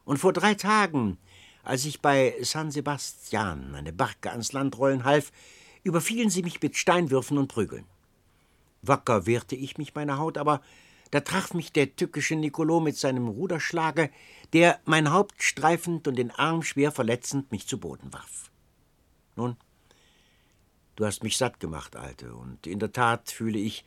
Und 0.05 0.17
vor 0.17 0.33
drei 0.33 0.55
Tagen, 0.55 1.19
als 1.61 1.85
ich 1.85 2.01
bei 2.01 2.33
San 2.41 2.71
Sebastian 2.71 3.75
eine 3.75 3.93
Barke 3.93 4.31
ans 4.31 4.53
Land 4.53 4.75
rollen 4.79 5.03
half, 5.03 5.31
überfielen 5.83 6.31
sie 6.31 6.41
mich 6.41 6.59
mit 6.63 6.75
Steinwürfen 6.75 7.37
und 7.37 7.47
Prügeln. 7.47 7.85
Wacker 8.81 9.27
wehrte 9.27 9.55
ich 9.55 9.77
mich 9.77 9.93
meiner 9.93 10.17
Haut, 10.17 10.39
aber 10.39 10.63
da 11.11 11.19
traf 11.19 11.53
mich 11.53 11.71
der 11.71 11.95
tückische 11.95 12.35
Nicolo 12.35 12.79
mit 12.79 12.97
seinem 12.97 13.27
Ruderschlage, 13.27 14.09
der 14.53 14.79
mein 14.85 15.11
Haupt 15.11 15.43
streifend 15.43 16.07
und 16.07 16.15
den 16.15 16.31
Arm 16.31 16.63
schwer 16.63 16.91
verletzend 16.91 17.51
mich 17.51 17.67
zu 17.67 17.79
Boden 17.79 18.11
warf. 18.13 18.49
Nun, 19.35 19.57
du 20.95 21.05
hast 21.05 21.23
mich 21.23 21.37
satt 21.37 21.59
gemacht, 21.59 21.95
Alte, 21.95 22.33
und 22.33 22.65
in 22.65 22.79
der 22.79 22.93
Tat 22.93 23.29
fühle 23.29 23.59
ich, 23.59 23.85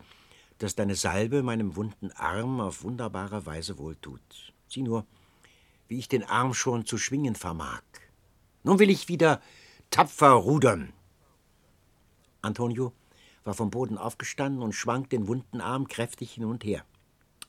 dass 0.58 0.74
deine 0.74 0.94
Salbe 0.94 1.42
meinem 1.42 1.76
wunden 1.76 2.12
Arm 2.12 2.60
auf 2.60 2.84
wunderbare 2.84 3.44
Weise 3.46 3.78
wohltut. 3.78 4.20
Sieh 4.68 4.82
nur, 4.82 5.06
wie 5.88 5.98
ich 5.98 6.08
den 6.08 6.24
Arm 6.24 6.54
schon 6.54 6.86
zu 6.86 6.98
schwingen 6.98 7.34
vermag. 7.34 7.82
Nun 8.62 8.78
will 8.78 8.90
ich 8.90 9.08
wieder 9.08 9.40
tapfer 9.90 10.30
rudern. 10.30 10.92
Antonio 12.42 12.92
war 13.44 13.54
vom 13.54 13.70
Boden 13.70 13.98
aufgestanden 13.98 14.62
und 14.62 14.74
schwang 14.74 15.08
den 15.08 15.28
wunden 15.28 15.60
Arm 15.60 15.88
kräftig 15.88 16.32
hin 16.32 16.44
und 16.44 16.64
her. 16.64 16.84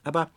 Aber 0.06 0.30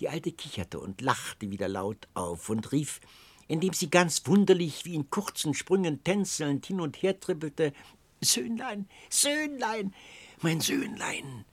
die 0.00 0.08
Alte 0.08 0.32
kicherte 0.32 0.78
und 0.78 1.00
lachte 1.00 1.50
wieder 1.50 1.66
laut 1.66 2.06
auf 2.14 2.50
und 2.50 2.72
rief, 2.72 3.00
indem 3.48 3.72
sie 3.72 3.90
ganz 3.90 4.26
wunderlich 4.26 4.84
wie 4.84 4.94
in 4.94 5.10
kurzen 5.10 5.54
Sprüngen 5.54 6.04
tänzelnd 6.04 6.66
hin 6.66 6.80
und 6.80 7.02
her 7.02 7.18
trippelte, 7.18 7.72
Söhnlein, 8.20 8.88
Söhnlein, 9.08 9.94
mein 10.42 10.60
Söhnlein, 10.60 11.44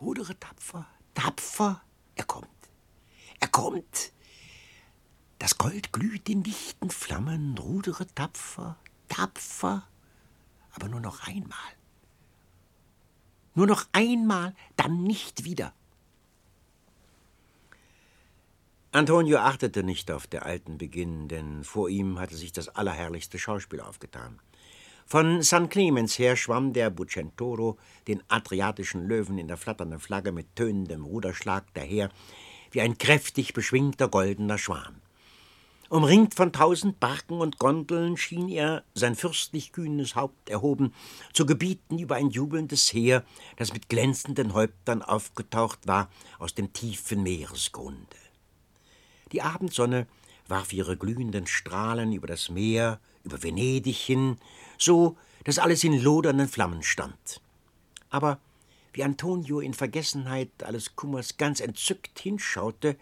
rudere 0.00 0.38
tapfer, 0.38 0.86
tapfer, 1.14 1.82
er 2.14 2.24
kommt, 2.24 2.48
er 3.40 3.48
kommt. 3.48 4.12
Das 5.38 5.58
Gold 5.58 5.92
glüht 5.92 6.28
in 6.28 6.42
dichten 6.42 6.90
Flammen, 6.90 7.58
rudere 7.58 8.06
tapfer, 8.14 8.78
tapfer, 9.08 9.86
aber 10.72 10.88
nur 10.88 11.00
noch 11.00 11.26
einmal. 11.26 11.58
Nur 13.54 13.66
noch 13.66 13.86
einmal, 13.92 14.54
dann 14.76 15.02
nicht 15.02 15.44
wieder. 15.44 15.74
Antonio 18.96 19.36
achtete 19.36 19.82
nicht 19.82 20.10
auf 20.10 20.26
der 20.26 20.46
alten 20.46 20.78
Beginn, 20.78 21.28
denn 21.28 21.64
vor 21.64 21.90
ihm 21.90 22.18
hatte 22.18 22.34
sich 22.34 22.52
das 22.52 22.70
allerherrlichste 22.70 23.38
Schauspiel 23.38 23.82
aufgetan. 23.82 24.38
Von 25.04 25.42
San 25.42 25.68
Clemens 25.68 26.18
her 26.18 26.34
schwamm 26.34 26.72
der 26.72 26.88
Bucentoro 26.88 27.76
den 28.08 28.22
adriatischen 28.28 29.06
Löwen 29.06 29.36
in 29.36 29.48
der 29.48 29.58
flatternden 29.58 30.00
Flagge 30.00 30.32
mit 30.32 30.56
tönendem 30.56 31.04
Ruderschlag 31.04 31.66
daher, 31.74 32.08
wie 32.70 32.80
ein 32.80 32.96
kräftig 32.96 33.52
beschwingter 33.52 34.08
goldener 34.08 34.56
Schwan. 34.56 35.02
Umringt 35.90 36.34
von 36.34 36.50
tausend 36.54 36.98
Barken 36.98 37.42
und 37.42 37.58
Gondeln 37.58 38.16
schien 38.16 38.48
er, 38.48 38.82
sein 38.94 39.14
fürstlich 39.14 39.72
kühnes 39.72 40.16
Haupt 40.16 40.48
erhoben, 40.48 40.94
zu 41.34 41.44
gebieten 41.44 41.98
über 41.98 42.14
ein 42.14 42.30
jubelndes 42.30 42.90
Heer, 42.94 43.24
das 43.58 43.74
mit 43.74 43.90
glänzenden 43.90 44.54
Häuptern 44.54 45.02
aufgetaucht 45.02 45.86
war 45.86 46.08
aus 46.38 46.54
dem 46.54 46.72
tiefen 46.72 47.22
Meeresgrunde. 47.22 48.25
Die 49.32 49.42
Abendsonne 49.42 50.06
warf 50.48 50.72
ihre 50.72 50.96
glühenden 50.96 51.46
Strahlen 51.46 52.12
über 52.12 52.26
das 52.26 52.48
Meer, 52.48 53.00
über 53.24 53.42
Venedig 53.42 53.96
hin, 53.96 54.38
so 54.78 55.16
dass 55.44 55.58
alles 55.58 55.84
in 55.84 56.00
lodernden 56.00 56.48
Flammen 56.48 56.82
stand. 56.82 57.40
Aber 58.10 58.38
wie 58.92 59.04
Antonio 59.04 59.60
in 59.60 59.74
Vergessenheit 59.74 60.50
alles 60.62 60.96
Kummers 60.96 61.36
ganz 61.36 61.60
entzückt 61.60 62.18
hinschaute, 62.18 62.96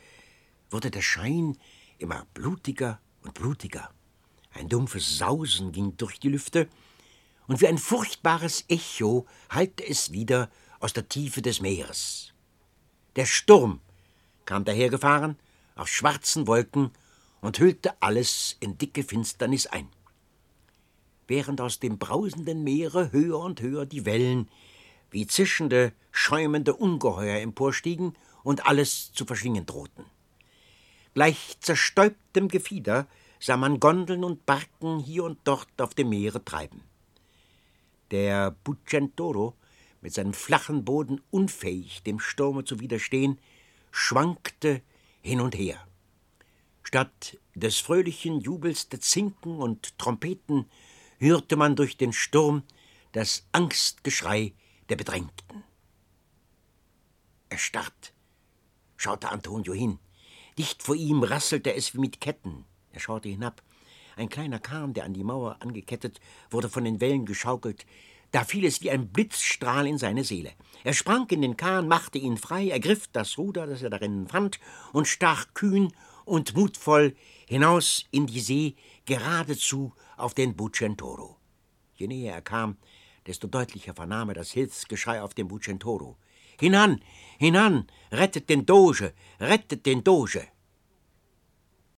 wurde 0.71 0.91
der 0.91 1.03
Schein 1.03 1.57
immer 1.99 2.27
blutiger 2.35 3.01
und 3.23 3.35
blutiger. 3.35 3.91
Ein 4.53 4.69
dumpfes 4.69 5.19
Sausen 5.19 5.73
ging 5.73 5.97
durch 5.97 6.19
die 6.19 6.29
Lüfte, 6.29 6.69
und 7.47 7.61
wie 7.61 7.69
ein 7.69 7.79
furchtbares 7.79 8.65
Echo 8.69 9.27
hallte 9.51 9.87
es 9.87 10.13
wieder 10.13 10.51
aus 10.81 10.95
der 10.95 11.09
Tiefe 11.09 11.43
des 11.43 11.61
Meeres. 11.61 12.33
Der 13.17 13.27
Sturm 13.27 13.81
kam 14.47 14.65
dahergefahren, 14.65 15.37
auf 15.75 15.89
schwarzen 15.89 16.47
Wolken 16.47 16.91
und 17.41 17.59
hüllte 17.59 18.01
alles 18.01 18.57
in 18.61 18.79
dicke 18.79 19.03
Finsternis 19.03 19.67
ein. 19.67 19.89
Während 21.27 21.61
aus 21.61 21.81
dem 21.81 21.99
brausenden 21.99 22.65
Meere 22.65 23.13
höher 23.13 23.39
und 23.39 23.61
höher 23.61 23.87
die 23.87 24.05
Wellen 24.05 24.49
wie 25.11 25.27
zischende, 25.27 25.93
schäumende 26.11 26.75
Ungeheuer 26.75 27.41
emporstiegen 27.41 28.15
und 28.43 28.67
alles 28.67 29.13
zu 29.13 29.25
verschlingen 29.25 29.65
drohten. 29.65 30.05
Gleich 31.15 31.57
zerstäubtem 31.61 32.49
Gefieder 32.49 33.07
sah 33.39 33.57
man 33.57 33.79
Gondeln 33.79 34.25
und 34.25 34.47
Barken 34.47 34.99
hier 34.99 35.25
und 35.25 35.39
dort 35.45 35.81
auf 35.81 35.95
dem 35.95 36.09
Meere 36.09 36.45
treiben. 36.45 36.83
Der 38.11 38.51
Bucentoro, 38.65 39.55
mit 40.01 40.13
seinem 40.13 40.35
flachen 40.35 40.85
Boden 40.85 41.21
unfähig, 41.31 42.03
dem 42.03 42.21
Sturme 42.21 42.65
zu 42.65 42.81
widerstehen, 42.81 43.39
schwankte 43.91 44.83
hin 45.25 45.41
und 45.41 45.57
her. 45.57 45.85
Statt 46.83 47.39
des 47.55 47.79
fröhlichen 47.79 48.41
Jubels 48.41 48.91
der 48.91 49.01
Zinken 49.01 49.57
und 49.57 49.99
Trompeten 49.99 50.67
hörte 51.19 51.57
man 51.57 51.77
durch 51.77 51.97
den 51.97 52.13
Sturm 52.13 52.63
das 53.13 53.47
Angstgeschrei 53.53 54.53
der 54.91 54.97
Bedrängten. 54.97 55.65
Erstarrt 57.49 58.13
schaute 58.97 59.31
Antonio 59.31 59.73
hin. 59.73 59.99
Dicht 60.59 60.83
vor 60.83 60.95
ihm 60.95 61.23
rasselte 61.23 61.75
es 61.75 61.95
wie 61.95 62.01
mit 62.01 62.21
Ketten. 62.21 62.67
Er 62.93 63.01
schaute 63.01 63.29
hinab. 63.29 63.63
Ein 64.17 64.29
kleiner 64.29 64.61
Kahn, 64.61 64.93
der 64.93 65.05
an 65.05 65.15
die 65.15 65.25
Mauer 65.25 65.57
angekettet, 65.61 66.21
wurde 66.51 66.69
von 66.69 66.85
den 66.85 67.01
Wellen 67.01 67.25
geschaukelt. 67.25 67.87
Da 68.35 68.43
fiel 68.43 68.65
es 68.65 68.83
wie 68.83 68.91
ein 68.91 69.11
Blitzstrahl 69.11 69.87
in 69.87 69.97
seine 69.97 70.25
Seele. 70.25 70.51
Er 70.83 70.93
sprang 70.93 71.29
in 71.31 71.41
den 71.41 71.57
Kahn, 71.57 71.87
machte 71.87 72.19
ihn 72.19 72.37
frei, 72.37 72.69
ergriff 72.69 73.07
das 73.13 73.39
Ruder, 73.39 73.69
das 73.69 73.83
er 73.83 73.91
darin 73.91 74.27
fand, 74.27 74.59
und 74.93 75.07
stach 75.07 75.55
kühn 75.55 75.93
und 76.25 76.57
mutvoll 76.57 77.15
hinaus 77.47 78.07
in 78.11 78.27
die 78.27 78.41
See, 78.41 78.75
geradezu 79.05 79.93
auf 80.17 80.35
den 80.35 80.57
Bucentoro. 80.57 81.37
Je 81.95 82.09
näher 82.09 82.35
er 82.35 82.43
kam, 82.43 82.77
desto 83.25 83.47
deutlicher 83.47 83.95
vernahm 83.95 84.31
er 84.31 84.35
das 84.35 84.51
Hilfsgeschrei 84.51 85.23
auf 85.23 85.35
dem 85.35 85.47
Bucentoro. 85.47 86.17
Hinan, 86.59 87.05
hinan, 87.39 87.87
rettet 88.11 88.49
den 88.49 88.67
Doge, 88.67 89.15
rettet 89.39 89.87
den 89.87 90.03
Doge! 90.03 90.49